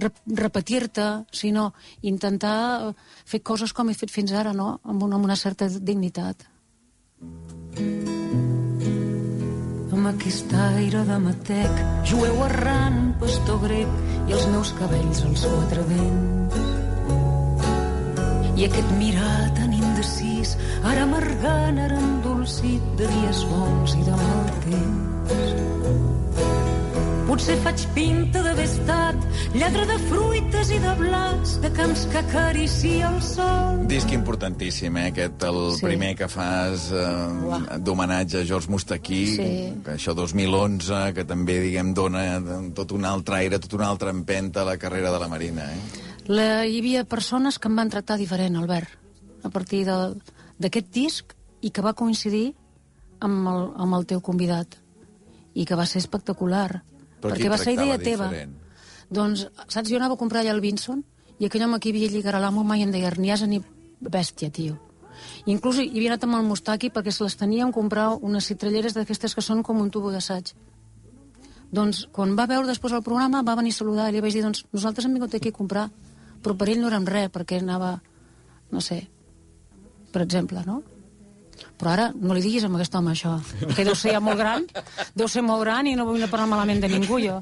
rep 0.05 0.21
repetir-te, 0.43 1.07
sinó 1.31 1.71
intentar 2.01 2.93
fer 3.25 3.41
coses 3.41 3.73
com 3.73 3.89
he 3.89 3.97
fet 3.97 4.13
fins 4.13 4.33
ara, 4.33 4.53
no? 4.53 4.77
amb, 4.83 5.05
una, 5.07 5.19
amb 5.19 5.29
una 5.29 5.39
certa 5.39 5.69
dignitat. 5.69 6.47
Amb 9.93 10.09
aquest 10.09 10.53
aire 10.67 11.03
de 11.07 11.19
matec, 11.25 11.83
jueu 12.09 12.45
errant, 12.49 13.13
pastor 13.21 13.61
grec, 13.63 13.99
i 14.27 14.37
els 14.37 14.47
meus 14.53 14.73
cabells 14.79 15.25
als 15.29 15.45
quatre 15.49 15.85
vents. 15.91 16.82
I 18.63 18.67
aquest 18.69 18.91
mirar 18.95 19.49
tan 19.57 19.73
indecis, 19.75 20.53
ara 20.87 21.01
amargant, 21.03 21.81
ara 21.83 21.97
endolcit 21.99 22.83
de 22.95 23.09
dies 23.11 23.41
bons 23.49 23.91
i 23.99 24.03
de 24.07 24.13
mal 24.15 24.45
temps. 24.63 25.49
Potser 27.27 27.57
faig 27.65 27.83
pinta 27.95 28.43
d'haver 28.45 28.63
estat 28.69 29.17
lladre 29.57 29.83
de 29.89 29.97
fruites 30.05 30.71
i 30.71 30.77
de 30.79 30.93
blats, 30.99 31.57
de 31.63 31.71
camps 31.75 32.05
que 32.13 32.21
acaricia 32.21 33.09
el 33.09 33.19
sol. 33.25 33.81
Disc 33.91 34.13
importantíssim, 34.15 34.95
eh? 35.01 35.09
Aquest, 35.11 35.43
el 35.49 35.59
Sí. 35.75 35.83
primer 35.83 36.13
que 36.15 36.29
fas 36.29 36.87
eh, 36.93 37.77
d'homenatge 37.83 38.43
a 38.43 38.45
George 38.45 38.69
Mustaquí, 38.71 39.25
Sí. 39.35 39.73
que 39.83 39.91
això 39.97 40.13
2011, 40.15 41.11
que 41.13 41.25
també, 41.25 41.59
diguem, 41.59 41.93
dona 41.93 42.39
tot 42.73 42.93
un 42.93 43.03
altre 43.03 43.35
aire, 43.43 43.59
tot 43.59 43.73
una 43.73 43.87
altra 43.89 44.09
empenta 44.09 44.61
a 44.61 44.65
la 44.71 44.77
carrera 44.77 45.11
de 45.11 45.19
la 45.19 45.27
Marina, 45.27 45.63
eh? 45.73 46.12
La, 46.31 46.63
hi 46.63 46.79
havia 46.79 47.03
persones 47.03 47.59
que 47.59 47.67
em 47.67 47.75
van 47.75 47.91
tractar 47.91 48.17
diferent, 48.17 48.55
Albert, 48.55 48.89
a 49.43 49.49
partir 49.51 49.83
d'aquest 49.85 50.91
disc 50.95 51.33
i 51.61 51.71
que 51.71 51.83
va 51.83 51.95
coincidir 51.97 52.53
amb 53.19 53.47
el, 53.51 53.69
amb 53.83 53.97
el 53.99 54.07
teu 54.07 54.21
convidat. 54.23 54.79
I 55.53 55.65
que 55.69 55.75
va 55.77 55.85
ser 55.85 55.99
espectacular 56.01 56.81
Però 57.21 57.33
perquè 57.33 57.49
va 57.51 57.59
ser 57.61 57.75
idea 57.75 57.99
teva. 57.99 58.29
diferent? 58.31 58.59
doncs, 59.13 59.45
saps, 59.67 59.89
jo 59.89 59.99
anava 59.99 60.15
a 60.15 60.17
comprar 60.17 60.41
allà 60.41 60.53
el 60.55 60.61
Vinson 60.63 61.03
i 61.39 61.45
aquell 61.45 61.65
home 61.65 61.79
que 61.79 61.89
hi 61.89 61.93
havia 61.93 62.09
lligar 62.09 62.35
a 62.35 62.41
l'amo 62.41 62.63
mai 62.63 62.81
em 62.81 62.91
deia 62.91 63.11
ni 63.17 63.29
ni 63.47 63.61
bèstia, 64.01 64.49
tio. 64.49 64.79
I 65.45 65.51
inclús 65.51 65.77
hi 65.77 65.89
havia 65.89 66.13
anat 66.13 66.23
amb 66.23 66.35
el 66.35 66.43
Mustaki 66.43 66.89
perquè 66.89 67.11
se 67.11 67.23
les 67.23 67.35
tenia 67.35 67.63
en 67.63 67.71
comprar 67.71 68.15
unes 68.15 68.45
citrelleres 68.45 68.93
d'aquestes 68.93 69.35
que 69.35 69.41
són 69.41 69.61
com 69.63 69.79
un 69.79 69.91
tubo 69.91 70.11
d'assaig. 70.11 70.53
Doncs 71.71 72.07
quan 72.11 72.35
va 72.35 72.47
veure 72.47 72.67
després 72.67 72.93
el 72.93 73.03
programa 73.03 73.43
va 73.43 73.55
venir 73.55 73.71
a 73.71 73.77
saludar 73.77 74.09
i 74.09 74.13
li 74.13 74.21
vaig 74.21 74.33
dir, 74.33 74.43
doncs 74.43 74.65
nosaltres 74.71 75.05
hem 75.05 75.13
vingut 75.13 75.33
aquí 75.35 75.49
a 75.49 75.51
comprar 75.51 75.89
però 76.43 76.55
per 76.59 76.69
ell 76.69 76.81
no 76.83 76.89
érem 76.91 77.05
res 77.09 77.31
perquè 77.33 77.61
anava, 77.63 77.95
no 78.71 78.81
sé 78.83 79.01
per 80.13 80.21
exemple, 80.21 80.61
no? 80.67 80.81
Però 81.79 81.89
ara 81.89 82.11
no 82.13 82.35
li 82.35 82.41
diguis 82.43 82.63
a 82.65 82.69
aquest 82.69 82.95
home 82.95 83.11
això, 83.15 83.31
que 83.75 83.85
deu 83.85 83.95
ser 83.97 84.13
ja 84.13 84.19
molt 84.21 84.37
gran, 84.37 84.67
deu 85.17 85.27
ser 85.27 85.41
molt 85.41 85.63
gran 85.65 85.87
i 85.89 85.95
no 85.97 86.05
vull 86.05 86.21
parlar 86.29 86.45
malament 86.51 86.83
de 86.83 86.89
ningú, 86.91 87.17
jo. 87.23 87.39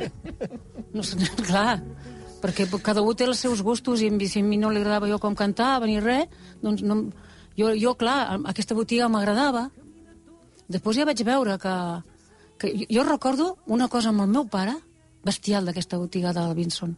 No 0.95 1.03
sé, 1.03 1.19
clar, 1.49 1.81
perquè 2.41 2.67
cada 2.83 3.03
un 3.03 3.15
té 3.17 3.27
els 3.27 3.43
seus 3.43 3.61
gustos 3.61 4.01
i 4.01 4.09
si 4.27 4.39
a 4.39 4.43
mi 4.47 4.57
no 4.57 4.71
li 4.71 4.79
agradava 4.79 5.09
jo 5.11 5.19
com 5.19 5.35
cantava 5.35 5.85
ni 5.89 5.99
res, 5.99 6.31
doncs 6.63 6.81
no, 6.87 7.01
jo, 7.59 7.73
jo, 7.75 7.93
clar, 7.99 8.39
aquesta 8.47 8.75
botiga 8.77 9.09
m'agradava. 9.11 9.67
Després 10.71 11.01
ja 11.01 11.05
vaig 11.05 11.23
veure 11.27 11.57
que, 11.59 11.75
que... 12.57 12.73
jo- 12.87 13.03
recordo 13.07 13.57
una 13.67 13.89
cosa 13.91 14.09
amb 14.15 14.23
el 14.23 14.31
meu 14.31 14.47
pare, 14.47 14.77
bestial 15.27 15.67
d'aquesta 15.67 15.99
botiga 15.99 16.31
del 16.33 16.55
Vinson. 16.55 16.95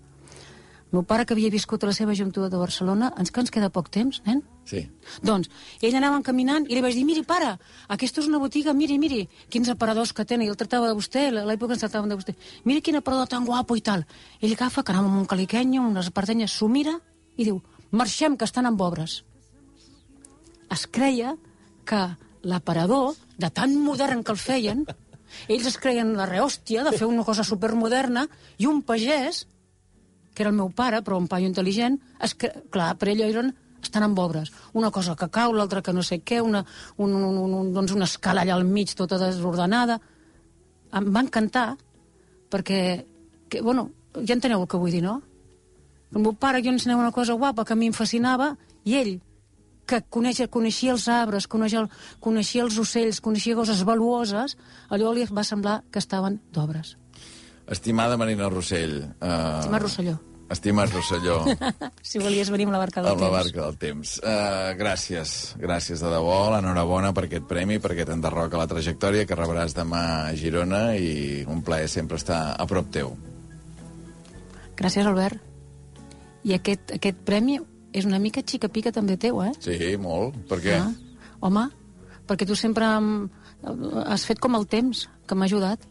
Meu 0.94 1.02
pare, 1.02 1.26
que 1.26 1.34
havia 1.34 1.50
viscut 1.50 1.82
a 1.82 1.88
la 1.90 1.94
seva 1.98 2.14
juntura 2.14 2.52
de 2.54 2.58
Barcelona, 2.62 3.08
ens 3.18 3.32
que 3.34 3.42
ens 3.42 3.50
queda 3.50 3.72
poc 3.74 3.88
temps, 3.90 4.20
nen? 4.28 4.44
Sí. 4.70 4.84
Doncs 5.26 5.50
ell 5.82 5.96
anava 5.98 6.20
caminant 6.22 6.68
i 6.70 6.76
li 6.78 6.84
vaig 6.86 6.94
dir, 6.94 7.06
miri, 7.08 7.24
pare, 7.26 7.56
aquesta 7.96 8.22
és 8.22 8.28
una 8.30 8.38
botiga, 8.38 8.76
miri, 8.78 9.00
miri, 9.02 9.24
quins 9.50 9.72
aparadors 9.74 10.12
que 10.14 10.22
tenen. 10.30 10.46
I 10.46 10.52
el 10.54 10.60
tractava 10.60 10.92
de 10.92 10.98
vostè, 11.00 11.24
a 11.32 11.46
l'època 11.50 11.74
ens 11.74 11.82
tractaven 11.82 12.14
de 12.14 12.18
vostè. 12.20 12.36
Mira 12.70 12.84
quin 12.86 13.00
aparador 13.00 13.26
tan 13.32 13.48
guapo 13.50 13.74
i 13.76 13.82
tal. 13.82 14.06
Ell 14.40 14.54
agafa, 14.54 14.84
que 14.86 14.94
anava 14.94 15.10
amb 15.10 15.24
un 15.24 15.26
caliquenyo, 15.32 15.82
unes 15.82 16.12
apartenyes, 16.14 16.54
s'ho 16.54 16.70
mira 16.70 16.94
i 17.38 17.48
diu, 17.48 17.58
marxem, 17.90 18.38
que 18.38 18.46
estan 18.46 18.70
amb 18.70 18.84
obres. 18.86 19.24
Es 20.70 20.86
creia 20.86 21.34
que 21.90 22.04
l'aparador, 22.46 23.16
de 23.42 23.50
tan 23.50 23.74
modern 23.82 24.22
que 24.22 24.36
el 24.36 24.38
feien, 24.38 24.86
ells 25.50 25.72
es 25.72 25.80
creien 25.82 26.14
la 26.20 26.30
rehòstia 26.30 26.86
de 26.86 26.94
fer 26.94 27.10
una 27.10 27.26
cosa 27.26 27.42
supermoderna 27.48 28.28
i 28.62 28.70
un 28.70 28.84
pagès, 28.86 29.48
que 30.34 30.44
era 30.44 30.52
el 30.52 30.58
meu 30.58 30.72
pare, 30.74 31.02
però 31.06 31.20
un 31.20 31.28
paio 31.32 31.50
intel·ligent, 31.50 32.00
es 32.24 32.34
cre... 32.36 32.52
clar, 32.74 32.94
per 32.98 33.12
ell 33.14 33.22
eren 33.26 33.54
estan 33.84 34.06
amb 34.06 34.20
obres. 34.20 34.52
Una 34.74 34.92
cosa 34.92 35.16
que 35.20 35.30
cau, 35.30 35.54
l'altra 35.54 35.82
que 35.84 35.94
no 35.94 36.04
sé 36.04 36.22
què, 36.24 36.40
una, 36.42 36.64
un, 36.98 37.14
un, 37.14 37.38
un, 37.44 37.74
doncs 37.76 37.94
una 37.94 38.08
escala 38.10 38.42
allà 38.42 38.56
al 38.56 38.66
mig 38.66 38.96
tota 38.96 39.20
desordenada. 39.20 40.00
em 40.94 41.10
va 41.14 41.22
encantar 41.26 41.76
perquè, 42.50 43.06
que, 43.50 43.62
bueno, 43.62 43.90
ja 44.14 44.36
enteneu 44.38 44.62
el 44.62 44.68
que 44.70 44.78
vull 44.78 44.92
dir, 44.94 45.02
no? 45.02 45.22
El 46.14 46.22
meu 46.22 46.34
pare 46.38 46.62
jo 46.62 46.70
ensenyava 46.70 47.02
una 47.02 47.12
cosa 47.12 47.34
guapa 47.34 47.66
que 47.66 47.74
a 47.74 47.76
mi 47.76 47.90
em 47.90 47.94
fascinava 47.98 48.54
i 48.86 48.96
ell, 49.00 49.16
que 49.90 50.02
coneix, 50.10 50.44
coneixia 50.50 50.94
els 50.94 51.08
arbres, 51.10 51.48
coneixia, 51.48 51.82
el, 51.84 51.90
coneixia 52.22 52.64
els 52.64 52.78
ocells, 52.80 53.20
coneixia 53.22 53.58
coses 53.58 53.84
valuoses, 53.84 54.58
allò 54.90 55.14
li 55.14 55.26
va 55.26 55.44
semblar 55.44 55.82
que 55.92 56.00
estaven 56.00 56.40
d'obres. 56.54 56.96
Estimada 57.68 58.18
Marina 58.18 58.50
Rossell... 58.50 59.00
Uh, 59.22 59.60
Estima 59.64 59.80
Rosselló. 59.80 60.18
Estimat 60.54 60.92
Rosselló, 60.92 61.38
Si 62.06 62.20
volies 62.22 62.50
venir 62.52 62.66
amb 62.68 62.76
la 62.76 62.82
barca 62.84 63.02
del 63.02 63.14
amb 63.14 63.22
la 63.24 63.30
temps. 63.30 63.38
barca 63.40 63.62
del 63.64 63.78
temps. 63.82 64.10
Uh, 64.22 64.74
gràcies, 64.78 65.32
gràcies 65.58 66.04
de 66.04 66.12
debò, 66.12 66.36
l'enhorabona 66.54 67.14
per 67.16 67.24
aquest 67.26 67.48
premi, 67.50 67.80
perquè 67.82 68.06
t'enderroca 68.06 68.60
la 68.60 68.68
trajectòria 68.70 69.26
que 69.26 69.38
rebràs 69.40 69.74
demà 69.74 70.02
a 70.28 70.36
Girona 70.38 70.82
i 71.00 71.42
un 71.50 71.64
plaer 71.66 71.88
sempre 71.90 72.20
estar 72.22 72.42
a 72.60 72.68
prop 72.70 72.92
teu. 72.94 73.16
Gràcies, 74.78 75.08
Albert. 75.08 75.40
I 76.44 76.54
aquest, 76.58 76.92
aquest 77.00 77.24
premi 77.26 77.58
és 77.96 78.06
una 78.06 78.20
mica 78.20 78.44
xica-pica 78.46 78.92
també 78.94 79.16
teu, 79.18 79.40
eh? 79.46 79.54
Sí, 79.64 79.96
molt. 80.02 80.36
Per 80.52 80.60
què? 80.62 80.76
Ah, 80.82 80.92
home, 81.48 81.66
perquè 82.30 82.46
tu 82.50 82.58
sempre 82.60 82.86
em- 83.00 83.30
has 84.06 84.26
fet 84.28 84.42
com 84.44 84.54
el 84.60 84.68
temps, 84.68 85.08
que 85.26 85.36
m'ha 85.40 85.48
ajudat. 85.50 85.88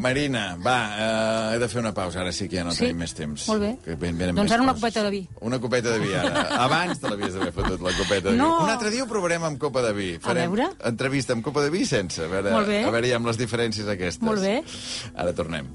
Marina, 0.00 0.56
va, 0.64 0.76
uh, 0.88 1.54
he 1.54 1.58
de 1.62 1.68
fer 1.70 1.80
una 1.82 1.92
pausa, 1.96 2.20
ara 2.22 2.32
sí 2.32 2.48
que 2.48 2.56
ja 2.60 2.64
no 2.64 2.72
Sí? 2.72 2.86
tenim 2.86 2.98
més 3.04 3.14
temps. 3.14 3.46
Molt 3.50 3.62
bé. 3.64 3.70
Que 3.84 3.96
ven, 3.96 4.16
venen 4.18 4.34
Doncs 4.38 4.52
ara 4.56 4.62
una 4.64 4.74
copeta 4.74 5.02
de 5.06 5.10
vi. 5.14 5.22
Una 5.48 5.58
copeta 5.62 5.92
de 5.94 5.98
vi, 6.02 6.12
ara. 6.14 6.44
Abans 6.66 7.00
te 7.02 7.10
l'havies 7.12 7.34
d'haver 7.36 7.52
fotut, 7.56 7.80
la 7.84 7.92
copeta 7.98 8.28
de 8.30 8.36
vi. 8.36 8.40
No. 8.40 8.50
Un 8.64 8.70
altre 8.74 8.90
dia 8.94 9.04
ho 9.04 9.08
provarem 9.10 9.44
amb 9.50 9.58
copa 9.62 9.82
de 9.84 9.92
vi. 9.96 10.08
A 10.22 10.34
veure. 10.34 10.70
entrevista 10.90 11.36
amb 11.36 11.44
copa 11.46 11.62
de 11.66 11.70
vi 11.74 11.84
sense. 11.86 12.24
A 12.24 12.28
veure, 12.32 12.50
Molt 12.54 12.68
bé. 12.72 12.82
a 12.84 12.90
veure, 12.94 13.14
amb 13.14 13.26
les 13.30 13.38
diferències 13.40 13.88
aquestes. 13.88 14.22
Molt 14.26 14.42
bé. 14.42 14.62
Ara 15.14 15.32
tornem. 15.36 15.68